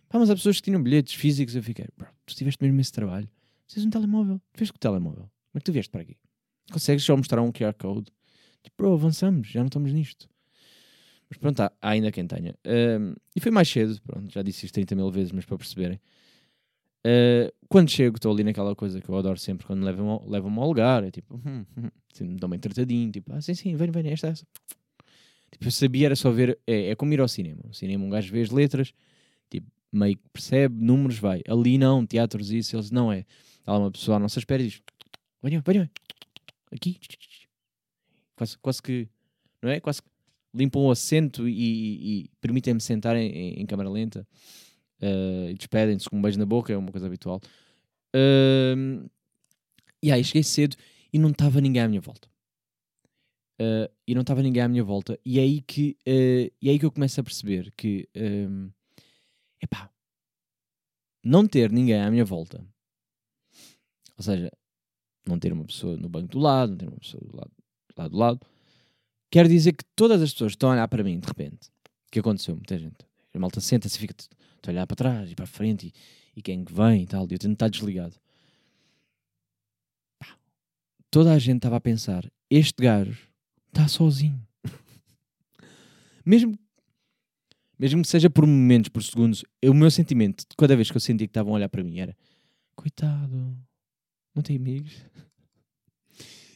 Pá, 0.09 0.19
mas 0.19 0.31
há 0.31 0.35
pessoas 0.35 0.57
que 0.57 0.63
tinham 0.63 0.83
bilhetes 0.83 1.15
físicos. 1.15 1.57
Eu 1.57 1.63
fiquei, 1.63 1.87
bro, 1.97 2.09
tu 2.27 2.35
tiveste 2.35 2.63
mesmo 2.63 2.81
esse 2.81 2.93
trabalho. 2.93 3.29
Tens 3.73 3.85
um 3.85 3.91
telemóvel. 3.91 4.41
Vês 4.57 4.71
com 4.71 4.77
o 4.77 4.81
telemóvel. 4.81 5.29
Como 5.55 5.59
é 5.59 5.61
que 5.61 5.65
tu 5.67 5.73
vieste 5.73 5.91
para 5.91 6.01
aqui? 6.01 6.17
Consegues 6.73 7.05
só 7.05 7.17
mostrar 7.17 7.41
um 7.41 7.53
QR 7.53 7.75
Code? 7.79 8.11
Tipo, 8.65 8.77
bro, 8.77 8.95
avançamos, 8.95 9.47
já 9.47 9.61
não 9.61 9.69
estamos 9.69 9.93
nisto. 9.93 10.29
Mas 11.31 11.39
pronto, 11.39 11.61
há, 11.61 11.73
há 11.81 11.91
ainda 11.91 12.11
quem 12.11 12.27
tenha. 12.27 12.57
Ahm, 12.67 13.15
e 13.37 13.41
foi 13.41 13.53
mais 13.53 13.69
cedo, 13.69 14.01
pronto, 14.03 14.33
já 14.33 14.43
disse 14.43 14.67
isto 14.67 14.75
30 14.75 14.97
mil 14.97 15.09
vezes, 15.13 15.31
mas 15.31 15.45
para 15.45 15.57
perceberem. 15.57 16.01
Ah, 17.07 17.53
quando 17.69 17.89
chego, 17.89 18.17
estou 18.17 18.33
ali 18.33 18.43
naquela 18.43 18.75
coisa 18.75 19.01
que 19.01 19.09
eu 19.09 19.17
adoro 19.17 19.39
sempre, 19.39 19.65
quando 19.65 19.85
levam-me 19.85 20.29
levam 20.29 20.61
ao 20.61 20.67
lugar, 20.67 21.05
é 21.05 21.11
tipo, 21.11 21.37
hum, 21.37 21.65
hum, 21.77 21.91
assim, 22.13 22.25
me 22.25 22.37
dão 22.37 22.49
bem 22.49 22.59
tratadinho, 22.59 23.13
tipo, 23.13 23.33
ah, 23.33 23.41
sim, 23.41 23.55
sim, 23.55 23.77
vem, 23.77 23.91
vem, 23.91 24.11
esta, 24.11 24.29
essa. 24.29 24.47
Tipo, 25.53 25.67
eu 25.67 25.71
sabia, 25.71 26.07
era 26.07 26.17
só 26.17 26.31
ver, 26.31 26.59
é, 26.67 26.91
é 26.91 26.95
como 26.97 27.13
ir 27.13 27.21
ao 27.21 27.29
cinema. 27.29 27.61
O 27.69 27.75
cinema, 27.75 28.05
um 28.05 28.11
gajo 28.11 28.33
vê 28.33 28.41
as 28.41 28.51
letras, 28.51 28.93
tipo, 29.51 29.71
meio 29.93 30.17
que 30.17 30.29
percebe, 30.33 30.75
números, 30.83 31.19
vai. 31.19 31.43
Ali 31.47 31.79
não, 31.79 32.05
teatros, 32.05 32.51
isso, 32.51 32.75
eles, 32.75 32.91
não 32.91 33.13
é. 33.13 33.25
Há 33.67 33.79
uma 33.79 33.91
pessoa 33.91 34.17
à 34.17 34.19
nossa 34.19 34.39
espera 34.39 34.63
e 34.63 34.67
diz, 34.69 34.83
venham, 35.45 35.63
venham, 35.65 35.89
aqui. 36.73 36.99
Quase, 38.35 38.59
quase 38.59 38.83
que, 38.83 39.09
não 39.63 39.71
é? 39.71 39.79
Quase 39.81 40.03
que 40.03 40.09
limpam 40.55 40.81
o 40.81 40.91
assento 40.91 41.49
e, 41.49 42.23
e- 42.23 42.31
permitem-me 42.41 42.81
sentar 42.81 43.17
em, 43.17 43.31
em- 43.31 43.63
em 43.63 43.67
câmara 43.67 43.89
lenta. 43.91 44.27
Uh, 45.01 45.51
e 45.51 45.55
despedem-se 45.55 46.09
com 46.09 46.17
um 46.17 46.23
beijo 46.23 46.39
na 46.39 46.47
boca, 46.47 46.73
é 46.73 46.77
uma 46.77 46.91
coisa 46.91 47.07
habitual. 47.07 47.41
Um, 48.15 49.07
e 50.03 50.11
aí 50.11 50.25
cheguei 50.25 50.43
cedo 50.43 50.77
e 51.13 51.19
não 51.19 51.31
estava 51.31 51.61
ninguém 51.61 51.83
à 51.83 51.89
minha 51.89 52.01
volta. 52.01 52.29
Uh, 53.61 53.93
e 54.07 54.15
não 54.15 54.23
estava 54.23 54.43
ninguém 54.43 54.63
à 54.63 54.69
minha 54.69 54.83
volta. 54.83 55.19
E 55.25 55.39
é 55.39 55.43
aí 55.43 55.61
que, 55.61 55.97
uh, 56.07 56.51
e 56.61 56.69
é 56.69 56.71
aí 56.71 56.79
que 56.79 56.87
eu 56.87 56.93
começo 56.93 57.21
a 57.21 57.25
perceber 57.25 57.73
que, 57.77 58.09
um, 58.17 58.71
epá, 59.63 59.91
não 61.23 61.47
ter 61.47 61.71
ninguém 61.71 62.01
à 62.01 62.11
minha 62.11 62.25
volta, 62.25 62.65
ou 64.17 64.23
seja, 64.23 64.51
não 65.27 65.39
ter 65.39 65.53
uma 65.53 65.65
pessoa 65.65 65.97
no 65.97 66.09
banco 66.09 66.29
do 66.29 66.39
lado, 66.39 66.71
não 66.71 66.77
ter 66.79 66.89
uma 66.89 66.99
pessoa 66.99 67.23
do 67.25 67.37
lado, 67.37 67.51
lá 67.97 68.09
do 68.09 68.17
lado, 68.17 68.41
quer 69.31 69.49
dizer 69.49 69.73
que 69.73 69.85
todas 69.97 70.21
as 70.23 70.33
pessoas 70.33 70.53
estão 70.53 70.71
a 70.71 70.73
olhar 70.73 70.89
para 70.89 71.03
mim 71.03 71.19
de 71.19 71.27
repente. 71.27 71.69
O 72.07 72.11
que 72.13 72.19
aconteceu? 72.19 72.55
Muita 72.55 72.79
gente. 72.79 73.07
A 73.35 73.39
malta 73.39 73.61
senta-se 73.61 73.97
e 73.97 74.01
fica 74.01 74.15
a 74.67 74.71
olhar 74.71 74.87
para 74.87 74.97
trás 74.97 75.31
e 75.31 75.35
para 75.35 75.45
a 75.45 75.49
frente 75.49 75.89
e, 75.89 75.93
e 76.37 76.43
quem 76.43 76.65
que 76.65 76.73
vem 76.73 77.03
e 77.03 77.07
tal. 77.07 77.27
E 77.29 77.35
eu 77.35 77.39
tento 77.39 77.55
estar 77.55 77.69
desligado. 77.69 78.15
Pá, 80.19 80.39
Toda 81.11 81.33
a 81.33 81.39
gente 81.39 81.57
estava 81.57 81.77
a 81.77 81.81
pensar: 81.81 82.31
este 82.49 82.83
gajo 82.83 83.29
está 83.69 83.89
sozinho. 83.89 84.41
mesmo, 86.25 86.57
mesmo 87.77 88.03
que 88.03 88.09
seja 88.09 88.31
por 88.31 88.47
momentos, 88.47 88.89
por 88.89 89.03
segundos, 89.03 89.45
o 89.65 89.75
meu 89.75 89.91
sentimento, 89.91 90.45
cada 90.57 90.77
vez 90.77 90.91
que 90.91 90.97
eu 90.97 91.01
sentia 91.01 91.27
que 91.27 91.31
estavam 91.31 91.53
a 91.53 91.57
olhar 91.57 91.69
para 91.69 91.83
mim, 91.83 91.99
era: 91.99 92.17
coitado, 92.77 93.59
não 94.35 94.43
tem 94.43 94.57
amigos. 94.57 94.93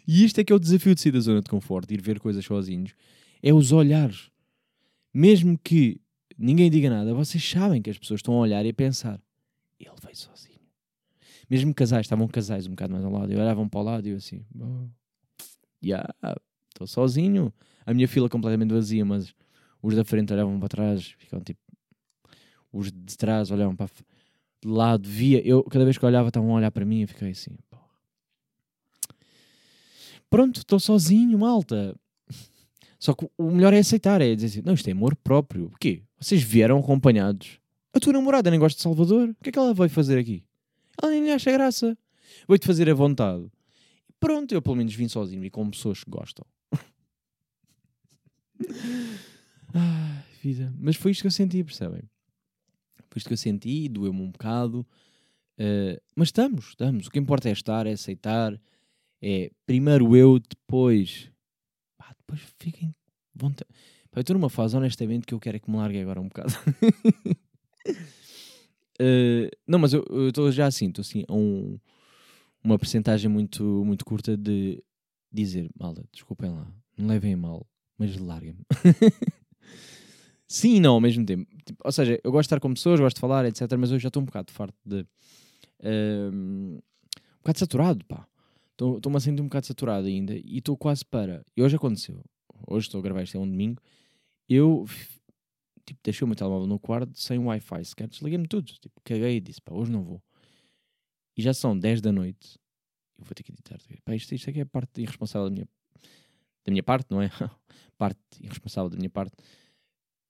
E 0.06 0.24
isto 0.24 0.40
é 0.40 0.44
que 0.44 0.52
é 0.52 0.56
o 0.56 0.58
desafio 0.58 0.94
de 0.94 1.00
sair 1.00 1.12
da 1.12 1.20
zona 1.20 1.42
de 1.42 1.50
conforto, 1.50 1.92
ir 1.92 2.00
ver 2.00 2.18
coisas 2.18 2.44
sozinhos. 2.44 2.94
É 3.42 3.52
os 3.52 3.72
olhares. 3.72 4.30
Mesmo 5.12 5.58
que 5.58 6.00
ninguém 6.36 6.70
diga 6.70 6.88
nada, 6.88 7.12
vocês 7.14 7.46
sabem 7.46 7.82
que 7.82 7.90
as 7.90 7.98
pessoas 7.98 8.18
estão 8.18 8.34
a 8.34 8.38
olhar 8.38 8.64
e 8.64 8.70
a 8.70 8.74
pensar: 8.74 9.20
ele 9.78 9.90
veio 10.02 10.16
sozinho. 10.16 10.58
Mesmo 11.48 11.74
casais, 11.74 12.06
estavam 12.06 12.26
casais 12.28 12.66
um 12.66 12.70
bocado 12.70 12.92
mais 12.92 13.04
ao 13.04 13.12
lado, 13.12 13.32
e 13.32 13.36
olhavam 13.36 13.68
para 13.68 13.80
o 13.80 13.82
lado 13.82 14.06
e 14.06 14.10
eu 14.10 14.16
assim: 14.16 14.44
"Oh, 14.58 14.88
yeah, 15.84 16.08
estou 16.68 16.86
sozinho. 16.86 17.52
A 17.84 17.94
minha 17.94 18.08
fila 18.08 18.28
completamente 18.28 18.72
vazia, 18.72 19.04
mas 19.04 19.34
os 19.82 19.94
da 19.94 20.04
frente 20.04 20.32
olhavam 20.32 20.58
para 20.58 20.68
trás, 20.68 21.14
ficavam 21.18 21.44
tipo. 21.44 21.60
Os 22.72 22.92
de 22.92 23.16
trás 23.16 23.50
olhavam 23.50 23.74
para 23.74 23.88
de 24.62 24.68
lado, 24.68 25.08
via. 25.08 25.40
Eu, 25.46 25.62
cada 25.64 25.84
vez 25.84 25.96
que 25.96 26.04
olhava, 26.04 26.28
estavam 26.28 26.50
a 26.50 26.54
olhar 26.54 26.70
para 26.70 26.84
mim 26.84 27.02
e 27.02 27.06
fiquei 27.06 27.30
assim. 27.30 27.56
Pronto, 30.30 30.58
estou 30.58 30.78
sozinho, 30.78 31.38
malta. 31.38 31.94
Só 32.98 33.14
que 33.14 33.28
o 33.38 33.50
melhor 33.50 33.72
é 33.72 33.78
aceitar, 33.78 34.20
é 34.20 34.34
dizer 34.34 34.46
assim, 34.46 34.62
não, 34.64 34.74
isto 34.74 34.88
é 34.88 34.92
amor 34.92 35.14
próprio. 35.16 35.66
O 35.66 35.78
quê? 35.78 36.02
Vocês 36.20 36.42
vieram 36.42 36.78
acompanhados? 36.78 37.60
A 37.94 38.00
tua 38.00 38.12
namorada 38.12 38.50
nem 38.50 38.58
gosta 38.58 38.76
de 38.76 38.82
Salvador? 38.82 39.30
O 39.30 39.34
que 39.42 39.50
é 39.50 39.52
que 39.52 39.58
ela 39.58 39.72
veio 39.72 39.88
fazer 39.88 40.18
aqui? 40.18 40.44
Ela 41.00 41.12
nem 41.12 41.22
lhe 41.24 41.30
acha 41.30 41.50
graça. 41.52 41.96
Vou-te 42.46 42.66
fazer 42.66 42.90
a 42.90 42.94
vontade. 42.94 43.50
Pronto, 44.20 44.52
eu 44.52 44.60
pelo 44.60 44.76
menos 44.76 44.94
vim 44.94 45.08
sozinho 45.08 45.44
e 45.44 45.50
com 45.50 45.70
pessoas 45.70 46.02
que 46.02 46.10
gostam. 46.10 46.44
Ai, 49.72 50.24
vida. 50.42 50.74
Mas 50.78 50.96
foi 50.96 51.12
isto 51.12 51.20
que 51.22 51.28
eu 51.28 51.30
senti, 51.32 51.62
percebem? 51.62 52.02
Foi 53.08 53.18
isto 53.18 53.28
que 53.28 53.32
eu 53.32 53.38
senti, 53.38 53.88
doeu-me 53.88 54.20
um 54.20 54.30
bocado. 54.30 54.86
eh, 55.56 56.00
mas 56.16 56.28
estamos, 56.28 56.70
estamos. 56.70 57.06
O 57.06 57.10
que 57.10 57.18
importa 57.18 57.48
é 57.48 57.52
estar, 57.52 57.86
é 57.86 57.92
aceitar. 57.92 58.60
É 59.22 59.50
primeiro 59.66 60.16
eu, 60.16 60.38
depois 60.38 61.30
pá, 61.96 62.14
depois 62.18 62.40
fiquem 62.58 62.94
vontade. 63.34 63.70
Eu 64.14 64.20
estou 64.22 64.34
numa 64.34 64.50
fase, 64.50 64.76
honestamente, 64.76 65.26
que 65.26 65.32
eu 65.32 65.38
quero 65.38 65.58
é 65.58 65.60
que 65.60 65.70
me 65.70 65.76
largue 65.76 66.00
agora 66.00 66.20
um 66.20 66.28
bocado. 66.28 66.52
Eh, 69.00 69.48
não, 69.64 69.78
mas 69.78 69.92
eu 69.92 70.04
estou 70.26 70.50
já 70.50 70.66
assim, 70.66 70.88
estou 70.88 71.02
assim 71.02 71.22
a 71.28 71.32
um, 71.32 71.78
uma 72.64 72.76
percentagem 72.76 73.30
muito, 73.30 73.62
muito 73.84 74.04
curta 74.04 74.36
de 74.36 74.82
dizer, 75.30 75.70
malda, 75.78 76.04
desculpem 76.12 76.50
lá, 76.50 76.66
não 76.96 77.06
levem 77.06 77.36
mal, 77.36 77.64
mas 77.96 78.16
larguem-me. 78.16 78.64
Sim 80.48 80.76
e 80.76 80.80
não 80.80 80.94
ao 80.94 81.00
mesmo 81.00 81.24
tempo. 81.24 81.46
Tipo, 81.64 81.80
ou 81.84 81.92
seja, 81.92 82.18
eu 82.24 82.32
gosto 82.32 82.44
de 82.44 82.46
estar 82.46 82.60
com 82.60 82.72
pessoas, 82.72 82.98
gosto 82.98 83.16
de 83.16 83.20
falar, 83.20 83.44
etc. 83.44 83.70
Mas 83.78 83.92
eu 83.92 83.98
já 83.98 84.08
estou 84.08 84.22
um 84.22 84.26
bocado 84.26 84.50
farto 84.50 84.76
de. 84.84 85.06
ehm, 85.80 86.78
um 86.78 87.38
bocado 87.42 87.58
saturado, 87.58 88.04
pá. 88.06 88.26
Estou-me 88.80 89.16
a 89.16 89.20
sentir 89.20 89.42
um 89.42 89.46
bocado 89.46 89.66
saturado 89.66 90.06
ainda 90.06 90.34
e 90.36 90.58
estou 90.58 90.76
quase 90.76 91.04
para. 91.04 91.44
E 91.56 91.62
hoje 91.62 91.74
aconteceu. 91.74 92.24
Hoje 92.66 92.86
estou 92.86 93.00
a 93.00 93.02
gravar 93.02 93.22
isto, 93.22 93.36
é 93.36 93.40
um 93.40 93.48
domingo. 93.48 93.82
Eu 94.48 94.86
tipo, 95.84 96.00
deixei 96.02 96.24
o 96.24 96.28
meu 96.28 96.36
telemóvel 96.36 96.66
no 96.66 96.78
quarto 96.78 97.18
sem 97.18 97.38
Wi-Fi 97.38 97.84
sequer. 97.84 98.08
Desliguei-me 98.08 98.46
tudo. 98.46 98.72
Tipo, 98.72 99.00
caguei 99.02 99.36
e 99.36 99.40
disse, 99.40 99.60
pá, 99.60 99.74
hoje 99.74 99.90
não 99.90 100.02
vou. 100.02 100.22
E 101.36 101.42
já 101.42 101.52
são 101.54 101.78
10 101.78 102.00
da 102.00 102.12
noite. 102.12 102.58
Eu 103.18 103.24
vou 103.24 103.34
ter 103.34 103.42
que 103.42 103.52
editar. 103.52 103.78
Pá, 104.04 104.14
isto, 104.14 104.34
isto 104.34 104.50
aqui 104.50 104.60
é 104.60 104.64
parte 104.64 105.00
irresponsável 105.00 105.48
da 105.48 105.54
minha, 105.54 105.68
da 106.64 106.70
minha 106.70 106.82
parte, 106.82 107.10
não 107.10 107.20
é? 107.20 107.30
parte 107.98 108.20
irresponsável 108.40 108.90
da 108.90 108.96
minha 108.96 109.10
parte. 109.10 109.34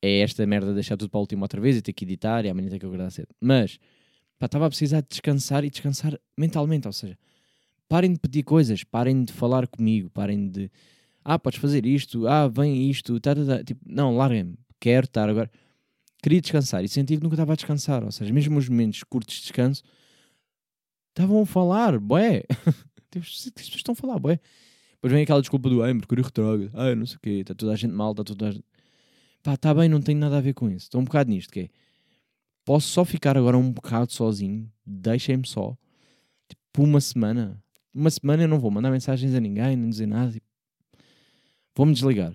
É 0.01 0.21
esta 0.21 0.47
merda 0.47 0.69
de 0.69 0.75
deixar 0.75 0.97
tudo 0.97 1.11
para 1.11 1.19
a 1.19 1.23
última 1.23 1.45
outra 1.45 1.61
vez 1.61 1.77
e 1.77 1.83
ter 1.83 1.93
que 1.93 2.05
editar 2.05 2.45
e 2.45 2.49
amanhã 2.49 2.69
ter 2.69 2.79
que 2.79 2.87
acordar 2.87 3.11
cedo. 3.11 3.35
Mas, 3.41 3.79
pá, 4.39 4.47
estava 4.47 4.67
a 4.67 4.69
precisar 4.69 5.01
de 5.01 5.09
descansar 5.09 5.65
e 5.65 5.71
descansar 5.71 6.19
mentalmente. 6.37 6.87
Ou 6.87 6.93
seja, 6.93 7.19
parem 7.89 8.13
de 8.13 8.19
pedir 8.19 8.43
coisas, 8.43 8.85
parem 8.85 9.25
de 9.25 9.33
falar 9.33 9.67
comigo, 9.67 10.11
parem 10.11 10.49
de 10.49 10.71
ah, 11.25 11.39
podes 11.39 11.59
fazer 11.61 11.85
isto, 11.85 12.27
ah, 12.27 12.49
vem 12.49 12.89
isto, 12.89 13.21
tá, 13.21 13.35
tá, 13.35 13.45
tá. 13.45 13.65
Tipo, 13.65 13.81
não, 13.87 14.17
larguem-me, 14.17 14.59
quero 14.81 15.05
estar 15.07 15.29
agora. 15.29 15.51
Queria 16.23 16.41
descansar 16.41 16.83
e 16.83 16.89
sentia 16.89 17.17
que 17.17 17.23
nunca 17.23 17.35
estava 17.35 17.53
a 17.53 17.57
descansar, 17.57 18.03
ou 18.03 18.11
seja, 18.11 18.33
mesmo 18.33 18.59
os 18.59 18.69
momentos 18.69 19.03
curtos 19.05 19.37
de 19.37 19.43
descanso 19.43 19.83
estavam 21.11 21.43
a 21.43 21.47
falar, 21.47 21.99
bué. 21.99 22.45
Tipo, 23.11 23.25
as 23.25 23.51
pessoas 23.51 23.77
estão 23.77 23.93
a 23.93 23.97
falar, 23.97 24.19
bué. 24.19 24.39
Depois 24.93 25.13
vem 25.13 25.23
aquela 25.23 25.41
desculpa 25.41 25.71
do 25.71 25.83
ai, 25.83 25.95
Mercúrio 25.95 26.25
retrógrado, 26.25 26.71
ai, 26.75 26.95
não 26.95 27.07
sei 27.07 27.17
o 27.17 27.21
quê, 27.21 27.31
está 27.31 27.55
toda 27.55 27.73
a 27.73 27.77
gente 27.77 27.93
mal, 27.93 28.11
está 28.11 28.25
toda 28.25 28.49
a 28.49 28.51
gente. 28.51 28.65
Pá, 29.43 29.55
está 29.55 29.73
bem, 29.73 29.89
não 29.89 30.01
tenho 30.01 30.19
nada 30.19 30.37
a 30.37 30.41
ver 30.41 30.53
com 30.55 30.69
isso. 30.69 30.85
Estou 30.87 31.01
um 31.01 31.05
bocado 31.05 31.31
nisto, 31.31 31.51
que 31.51 31.61
é. 31.61 31.69
Posso 32.65 32.89
só 32.89 33.05
ficar 33.05 33.37
agora 33.37 33.57
um 33.57 33.73
bocado 33.73 34.13
sozinho, 34.13 34.71
deixem-me 34.85 35.47
só, 35.47 35.77
tipo, 36.49 36.83
uma 36.83 37.01
semana. 37.01 37.63
Uma 37.99 38.11
semana 38.11 38.45
eu 38.45 38.49
não 38.49 38.61
vou 38.61 38.71
mandar 38.71 38.91
mensagens 38.91 39.35
a 39.35 39.41
ninguém, 39.41 39.77
nem 39.77 39.91
dizer 39.91 40.07
nada. 40.07 40.31
tipo, 40.33 40.47
Vou-me 41.77 41.93
desligar. 41.93 42.33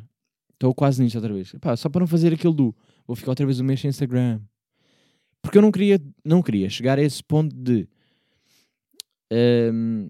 Estou 0.54 0.74
quase 0.74 1.02
nisto 1.02 1.16
outra 1.16 1.34
vez. 1.34 1.54
Pá, 1.62 1.76
só 1.76 1.90
para 1.90 2.02
não 2.02 2.08
fazer 2.08 2.34
aquilo 2.34 2.54
do 2.54 2.76
vou 3.08 3.16
ficar 3.16 3.32
outra 3.32 3.46
vez 3.46 3.60
um 3.60 3.64
mês 3.64 3.80
sem 3.80 3.90
Instagram. 3.90 4.42
Porque 5.42 5.58
eu 5.58 5.62
não 5.62 5.72
queria, 5.72 6.02
não 6.24 6.42
queria 6.42 6.70
chegar 6.70 6.98
a 6.98 7.02
esse 7.02 7.22
ponto 7.24 7.54
de 7.56 7.88
hum, 9.74 10.10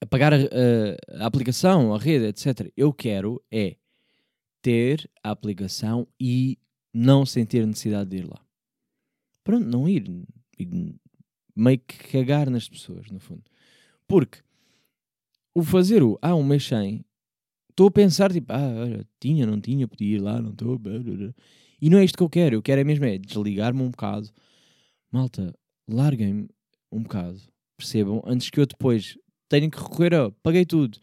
apagar 0.00 0.32
a, 0.32 0.36
a- 0.36 1.22
a 1.22 1.26
aplicação, 1.26 1.92
a 1.94 1.98
rede, 1.98 2.26
etc. 2.26 2.70
Eu 2.76 2.92
quero 2.92 3.42
é 3.50 3.76
ter 4.62 5.10
a 5.22 5.30
aplicação 5.30 6.06
e 6.20 6.58
não 6.92 7.24
sentir 7.26 7.66
necessidade 7.66 8.10
de 8.10 8.18
ir 8.18 8.28
lá. 8.28 8.40
Pronto, 9.42 9.66
não 9.66 9.88
ir 9.88 10.04
meio 11.56 11.78
que 11.78 11.98
cagar 12.12 12.48
nas 12.50 12.68
pessoas, 12.68 13.10
no 13.10 13.18
fundo. 13.18 13.49
Porque 14.10 14.40
o 15.54 15.62
fazer 15.62 16.02
o 16.02 16.18
ah, 16.20 16.34
um 16.34 16.42
mês 16.42 16.66
sem 16.66 17.04
estou 17.70 17.86
a 17.86 17.90
pensar, 17.92 18.32
tipo, 18.32 18.52
ah, 18.52 19.04
tinha, 19.20 19.46
não 19.46 19.60
tinha, 19.60 19.86
podia 19.86 20.16
ir 20.16 20.18
lá, 20.18 20.42
não 20.42 20.50
estou. 20.50 20.80
E 21.80 21.88
não 21.88 21.96
é 21.96 22.04
isto 22.04 22.18
que 22.18 22.22
eu 22.24 22.28
quero. 22.28 22.56
Eu 22.56 22.62
quero 22.62 22.80
é 22.80 22.84
mesmo 22.84 23.04
é 23.04 23.16
desligar-me 23.16 23.80
um 23.80 23.88
bocado. 23.88 24.28
Malta, 25.12 25.54
larguem-me 25.88 26.48
um 26.90 27.04
bocado. 27.04 27.40
Percebam? 27.76 28.20
Antes 28.26 28.50
que 28.50 28.58
eu 28.58 28.66
depois 28.66 29.16
tenha 29.48 29.70
que 29.70 29.78
recorrer 29.78 30.12
a 30.12 30.32
paguei 30.42 30.66
tudo. 30.66 30.98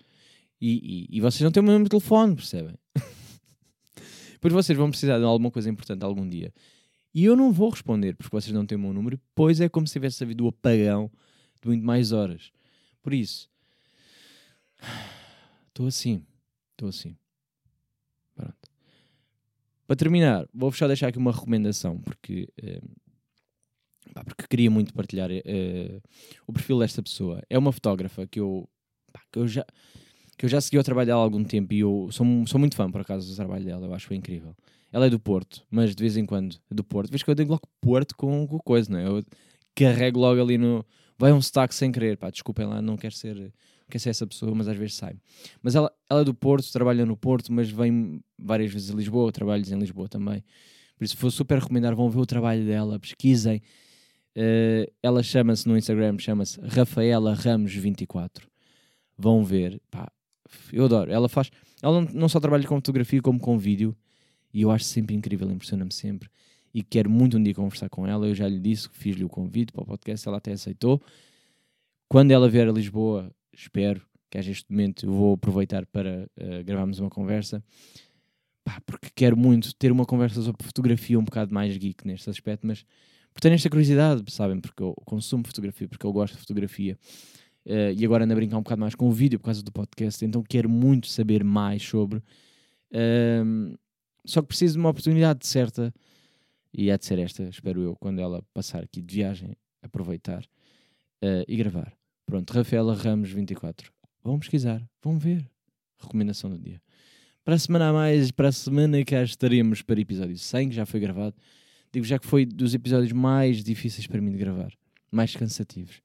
E, 0.59 1.07
e, 1.09 1.17
e 1.17 1.21
vocês 1.21 1.41
não 1.41 1.51
têm 1.51 1.61
o 1.61 1.63
meu 1.63 1.73
número 1.73 1.85
de 1.85 1.97
telefone, 1.97 2.35
percebem? 2.35 2.75
Depois 4.33 4.53
vocês 4.53 4.77
vão 4.77 4.89
precisar 4.89 5.17
de 5.17 5.23
alguma 5.23 5.49
coisa 5.49 5.69
importante 5.69 6.03
algum 6.03 6.27
dia. 6.27 6.53
E 7.13 7.23
eu 7.23 7.35
não 7.37 7.53
vou 7.53 7.69
responder 7.69 8.15
porque 8.15 8.35
vocês 8.35 8.53
não 8.53 8.65
têm 8.65 8.77
o 8.77 8.81
meu 8.81 8.93
número, 8.93 9.19
pois 9.33 9.61
é 9.61 9.69
como 9.69 9.87
se 9.87 9.93
tivesse 9.93 10.23
havido 10.23 10.45
o 10.45 10.49
apagão 10.49 11.11
de 11.61 11.67
muito 11.67 11.85
mais 11.85 12.11
horas. 12.11 12.51
Por 13.07 13.13
isso, 13.13 13.49
estou 15.69 15.87
assim. 15.87 16.25
Estou 16.73 16.89
assim. 16.89 17.15
Pronto. 18.35 18.57
Para 19.87 19.95
terminar, 19.95 20.45
vou 20.53 20.73
só 20.73 20.87
deixar 20.87 21.07
aqui 21.07 21.17
uma 21.17 21.31
recomendação, 21.31 22.01
porque, 22.01 22.49
pá, 24.13 24.25
porque 24.25 24.45
queria 24.49 24.69
muito 24.69 24.93
partilhar 24.93 25.29
eh, 25.31 26.01
o 26.45 26.51
perfil 26.51 26.79
desta 26.79 27.01
pessoa. 27.01 27.41
É 27.49 27.57
uma 27.57 27.71
fotógrafa 27.71 28.27
que 28.27 28.41
eu, 28.41 28.67
pá, 29.13 29.21
que 29.31 29.39
eu 29.39 29.47
já 29.47 29.65
que 30.37 30.43
eu 30.43 30.49
já 30.49 30.59
segui 30.59 30.77
o 30.77 30.83
trabalho 30.83 31.07
dela 31.07 31.21
há 31.21 31.23
algum 31.23 31.45
tempo 31.45 31.73
e 31.73 31.79
eu 31.79 32.09
sou, 32.11 32.27
sou 32.45 32.59
muito 32.59 32.75
fã, 32.75 32.91
por 32.91 32.99
acaso, 32.99 33.29
do 33.29 33.35
trabalho 33.37 33.63
dela, 33.63 33.85
eu 33.85 33.93
acho 33.93 34.13
incrível. 34.13 34.53
Ela 34.91 35.05
é 35.05 35.09
do 35.09 35.17
Porto, 35.17 35.65
mas 35.71 35.95
de 35.95 36.03
vez 36.03 36.17
em 36.17 36.25
quando 36.25 36.57
do 36.69 36.83
Porto. 36.83 37.09
Vês 37.09 37.23
que 37.23 37.29
eu 37.29 37.35
digo 37.35 37.51
logo 37.51 37.69
Porto 37.79 38.17
com, 38.17 38.45
com 38.45 38.59
coisa, 38.59 38.91
não 38.91 38.99
é? 38.99 39.07
Eu 39.07 39.23
carrego 39.73 40.19
logo 40.19 40.41
ali 40.41 40.57
no. 40.57 40.85
Vai 41.17 41.33
um 41.33 41.41
sotaque 41.41 41.73
sem 41.73 41.91
querer, 41.91 42.17
pá, 42.17 42.29
desculpem 42.29 42.65
lá, 42.65 42.81
não 42.81 42.95
quero 42.95 43.15
ser, 43.15 43.51
quero 43.89 43.99
ser 43.99 44.09
essa 44.09 44.27
pessoa, 44.27 44.53
mas 44.53 44.67
às 44.67 44.77
vezes 44.77 44.95
sai. 44.95 45.15
Mas 45.61 45.75
ela, 45.75 45.91
ela 46.09 46.21
é 46.21 46.23
do 46.23 46.33
Porto, 46.33 46.71
trabalha 46.71 47.05
no 47.05 47.17
Porto, 47.17 47.51
mas 47.51 47.69
vem 47.69 48.21
várias 48.37 48.71
vezes 48.71 48.91
a 48.91 48.95
Lisboa, 48.95 49.31
trabalhos 49.31 49.71
em 49.71 49.79
Lisboa 49.79 50.07
também. 50.07 50.43
Por 50.97 51.03
isso, 51.03 51.17
vou 51.17 51.31
super 51.31 51.59
recomendar, 51.59 51.95
vão 51.95 52.09
ver 52.09 52.19
o 52.19 52.25
trabalho 52.25 52.65
dela, 52.65 52.99
pesquisem. 52.99 53.61
Uh, 54.35 54.91
ela 55.01 55.23
chama-se 55.23 55.67
no 55.67 55.75
Instagram, 55.75 56.17
chama-se 56.19 56.59
Rafaela 56.61 57.35
Ramos24. 57.35 58.43
Vão 59.17 59.43
ver, 59.43 59.81
pá, 59.89 60.11
eu 60.71 60.85
adoro. 60.85 61.11
Ela 61.11 61.27
faz. 61.27 61.49
Ela 61.81 62.01
não 62.13 62.29
só 62.29 62.39
trabalha 62.39 62.67
com 62.67 62.75
fotografia, 62.75 63.21
como 63.21 63.39
com 63.39 63.57
vídeo. 63.57 63.95
E 64.53 64.61
eu 64.61 64.71
acho 64.71 64.85
sempre 64.85 65.15
incrível, 65.15 65.49
impressiona-me 65.51 65.93
sempre. 65.93 66.29
E 66.77 66.83
quero 66.83 67.09
muito 67.09 67.39
um 67.39 67.41
dia 67.41 67.55
conversar 67.55 67.89
com 67.89 68.05
ela. 68.05 68.27
Eu 68.27 68.35
já 68.35 68.47
lhe 68.47 68.59
disse 68.59 68.87
que 68.87 68.95
fiz-lhe 68.95 69.23
o 69.23 69.27
convite 69.27 69.73
para 69.73 69.81
o 69.81 69.85
podcast, 69.85 70.27
ela 70.27 70.37
até 70.37 70.51
aceitou. 70.51 71.01
Quando 72.07 72.29
ela 72.29 72.47
vier 72.47 72.69
a 72.69 72.71
Lisboa, 72.71 73.33
espero 73.51 73.99
que 74.29 74.37
haja 74.37 74.51
este 74.51 74.71
momento, 74.71 75.07
eu 75.07 75.11
vou 75.11 75.33
aproveitar 75.33 75.87
para 75.87 76.29
uh, 76.39 76.63
gravarmos 76.63 76.99
uma 76.99 77.09
conversa. 77.09 77.63
Pá, 78.63 78.79
porque 78.85 79.07
quero 79.15 79.35
muito 79.35 79.73
ter 79.75 79.91
uma 79.91 80.05
conversa 80.05 80.39
sobre 80.39 80.63
fotografia 80.63 81.17
um 81.17 81.23
bocado 81.23 81.51
mais 81.51 81.75
geek 81.75 82.05
neste 82.05 82.29
aspecto, 82.29 82.67
mas 82.67 82.85
por 83.33 83.41
ter 83.41 83.51
esta 83.51 83.71
curiosidade, 83.71 84.23
sabem? 84.31 84.59
Porque 84.59 84.83
eu 84.83 84.93
consumo 85.03 85.47
fotografia, 85.47 85.87
porque 85.87 86.05
eu 86.05 86.13
gosto 86.13 86.35
de 86.35 86.41
fotografia. 86.41 86.95
Uh, 87.65 87.89
e 87.97 88.05
agora 88.05 88.23
ando 88.23 88.33
a 88.33 88.35
brincar 88.35 88.57
um 88.57 88.61
bocado 88.61 88.81
mais 88.81 88.93
com 88.93 89.09
o 89.09 89.11
vídeo 89.11 89.39
por 89.39 89.45
causa 89.45 89.63
do 89.63 89.71
podcast, 89.71 90.23
então 90.23 90.43
quero 90.43 90.69
muito 90.69 91.07
saber 91.07 91.43
mais 91.43 91.81
sobre. 91.81 92.19
Uh, 92.91 93.75
só 94.23 94.43
que 94.43 94.49
preciso 94.49 94.73
de 94.73 94.79
uma 94.79 94.89
oportunidade 94.89 95.47
certa, 95.47 95.91
e 96.73 96.91
há 96.91 96.97
de 96.97 97.05
ser 97.05 97.19
esta, 97.19 97.43
espero 97.43 97.81
eu, 97.81 97.95
quando 97.95 98.19
ela 98.19 98.43
passar 98.53 98.83
aqui 98.83 99.01
de 99.01 99.15
viagem, 99.15 99.55
aproveitar 99.81 100.43
uh, 100.43 101.43
e 101.47 101.55
gravar. 101.55 101.93
Pronto, 102.25 102.51
Rafaela 102.51 102.93
Ramos 102.93 103.31
24. 103.31 103.91
Vão 104.23 104.39
pesquisar, 104.39 104.83
vão 105.01 105.17
ver. 105.17 105.49
Recomendação 105.99 106.49
do 106.49 106.59
dia. 106.59 106.81
Para 107.43 107.55
a 107.55 107.59
semana 107.59 107.89
a 107.89 107.93
mais, 107.93 108.29
para 108.29 108.49
a 108.49 108.51
semana 108.51 109.03
cá 109.05 109.23
estaremos 109.23 109.81
para 109.81 109.99
episódio 109.99 110.37
100, 110.37 110.69
que 110.69 110.75
já 110.75 110.85
foi 110.85 110.99
gravado. 110.99 111.35
Digo 111.93 112.05
já 112.05 112.19
que 112.19 112.27
foi 112.27 112.45
dos 112.45 112.73
episódios 112.73 113.13
mais 113.13 113.63
difíceis 113.63 114.05
para 114.05 114.19
mim 114.19 114.31
de 114.31 114.37
gravar, 114.37 114.73
mais 115.11 115.33
cansativos. 115.35 116.01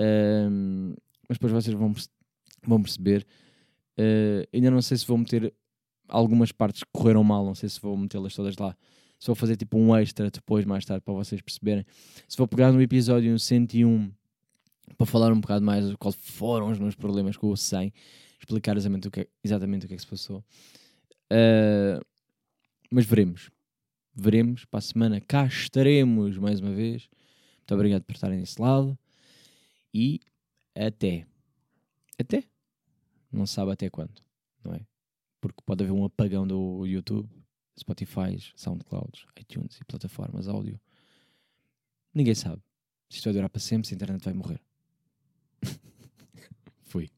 Um, 0.00 0.94
mas 1.28 1.36
depois 1.36 1.52
vocês 1.52 1.76
vão, 1.76 1.94
vão 2.66 2.82
perceber. 2.82 3.26
Uh, 3.98 4.48
ainda 4.52 4.70
não 4.70 4.80
sei 4.80 4.96
se 4.96 5.06
vou 5.06 5.18
meter 5.18 5.52
algumas 6.08 6.52
partes 6.52 6.82
que 6.82 6.90
correram 6.92 7.22
mal, 7.22 7.44
não 7.44 7.54
sei 7.54 7.68
se 7.68 7.80
vou 7.80 7.96
metê-las 7.96 8.34
todas 8.34 8.56
lá. 8.56 8.74
Vou 9.26 9.34
fazer 9.34 9.56
tipo 9.56 9.78
um 9.78 9.94
extra 9.96 10.30
depois, 10.30 10.64
mais 10.64 10.84
tarde, 10.84 11.02
para 11.04 11.14
vocês 11.14 11.40
perceberem. 11.40 11.84
Se 12.28 12.36
vou 12.36 12.46
pegar 12.46 12.72
no 12.72 12.80
episódio 12.80 13.38
101 13.38 14.10
para 14.96 15.06
falar 15.06 15.32
um 15.32 15.40
bocado 15.40 15.64
mais 15.64 15.88
de 15.88 15.96
qual 15.96 16.12
foram 16.12 16.70
os 16.70 16.78
meus 16.78 16.94
problemas 16.94 17.36
com 17.36 17.48
o 17.48 17.56
100, 17.56 17.92
explicar 18.38 18.76
exatamente 18.76 19.08
o 19.08 19.10
que 19.10 19.20
é, 19.20 19.28
exatamente 19.42 19.84
o 19.84 19.88
que, 19.88 19.94
é 19.94 19.96
que 19.96 20.02
se 20.02 20.08
passou. 20.08 20.44
Uh, 21.32 22.04
mas 22.90 23.04
veremos. 23.04 23.50
Veremos. 24.14 24.64
Para 24.64 24.78
a 24.78 24.82
semana 24.82 25.20
cá 25.20 25.46
estaremos 25.46 26.38
mais 26.38 26.60
uma 26.60 26.72
vez. 26.72 27.08
Muito 27.58 27.74
obrigado 27.74 28.04
por 28.04 28.14
estarem 28.14 28.38
desse 28.38 28.60
lado 28.60 28.96
e 29.92 30.20
até. 30.74 31.26
Até? 32.18 32.44
Não 33.30 33.44
sabe 33.44 33.72
até 33.72 33.90
quando, 33.90 34.22
não 34.64 34.72
é? 34.72 34.80
Porque 35.40 35.60
pode 35.66 35.84
haver 35.84 35.92
um 35.92 36.04
apagão 36.04 36.46
do 36.46 36.86
YouTube, 36.86 37.28
Spotify, 37.78 38.38
SoundClouds, 38.56 39.26
iTunes 39.38 39.78
e 39.80 39.84
plataformas 39.84 40.48
áudio. 40.48 40.80
Ninguém 42.14 42.34
sabe. 42.34 42.62
Se 43.08 43.18
isto 43.18 43.24
vai 43.24 43.34
durar 43.34 43.48
para 43.48 43.60
sempre, 43.60 43.86
se 43.86 43.94
a 43.94 43.96
internet 43.96 44.24
vai 44.24 44.34
morrer. 44.34 44.60
Fui. 46.82 47.10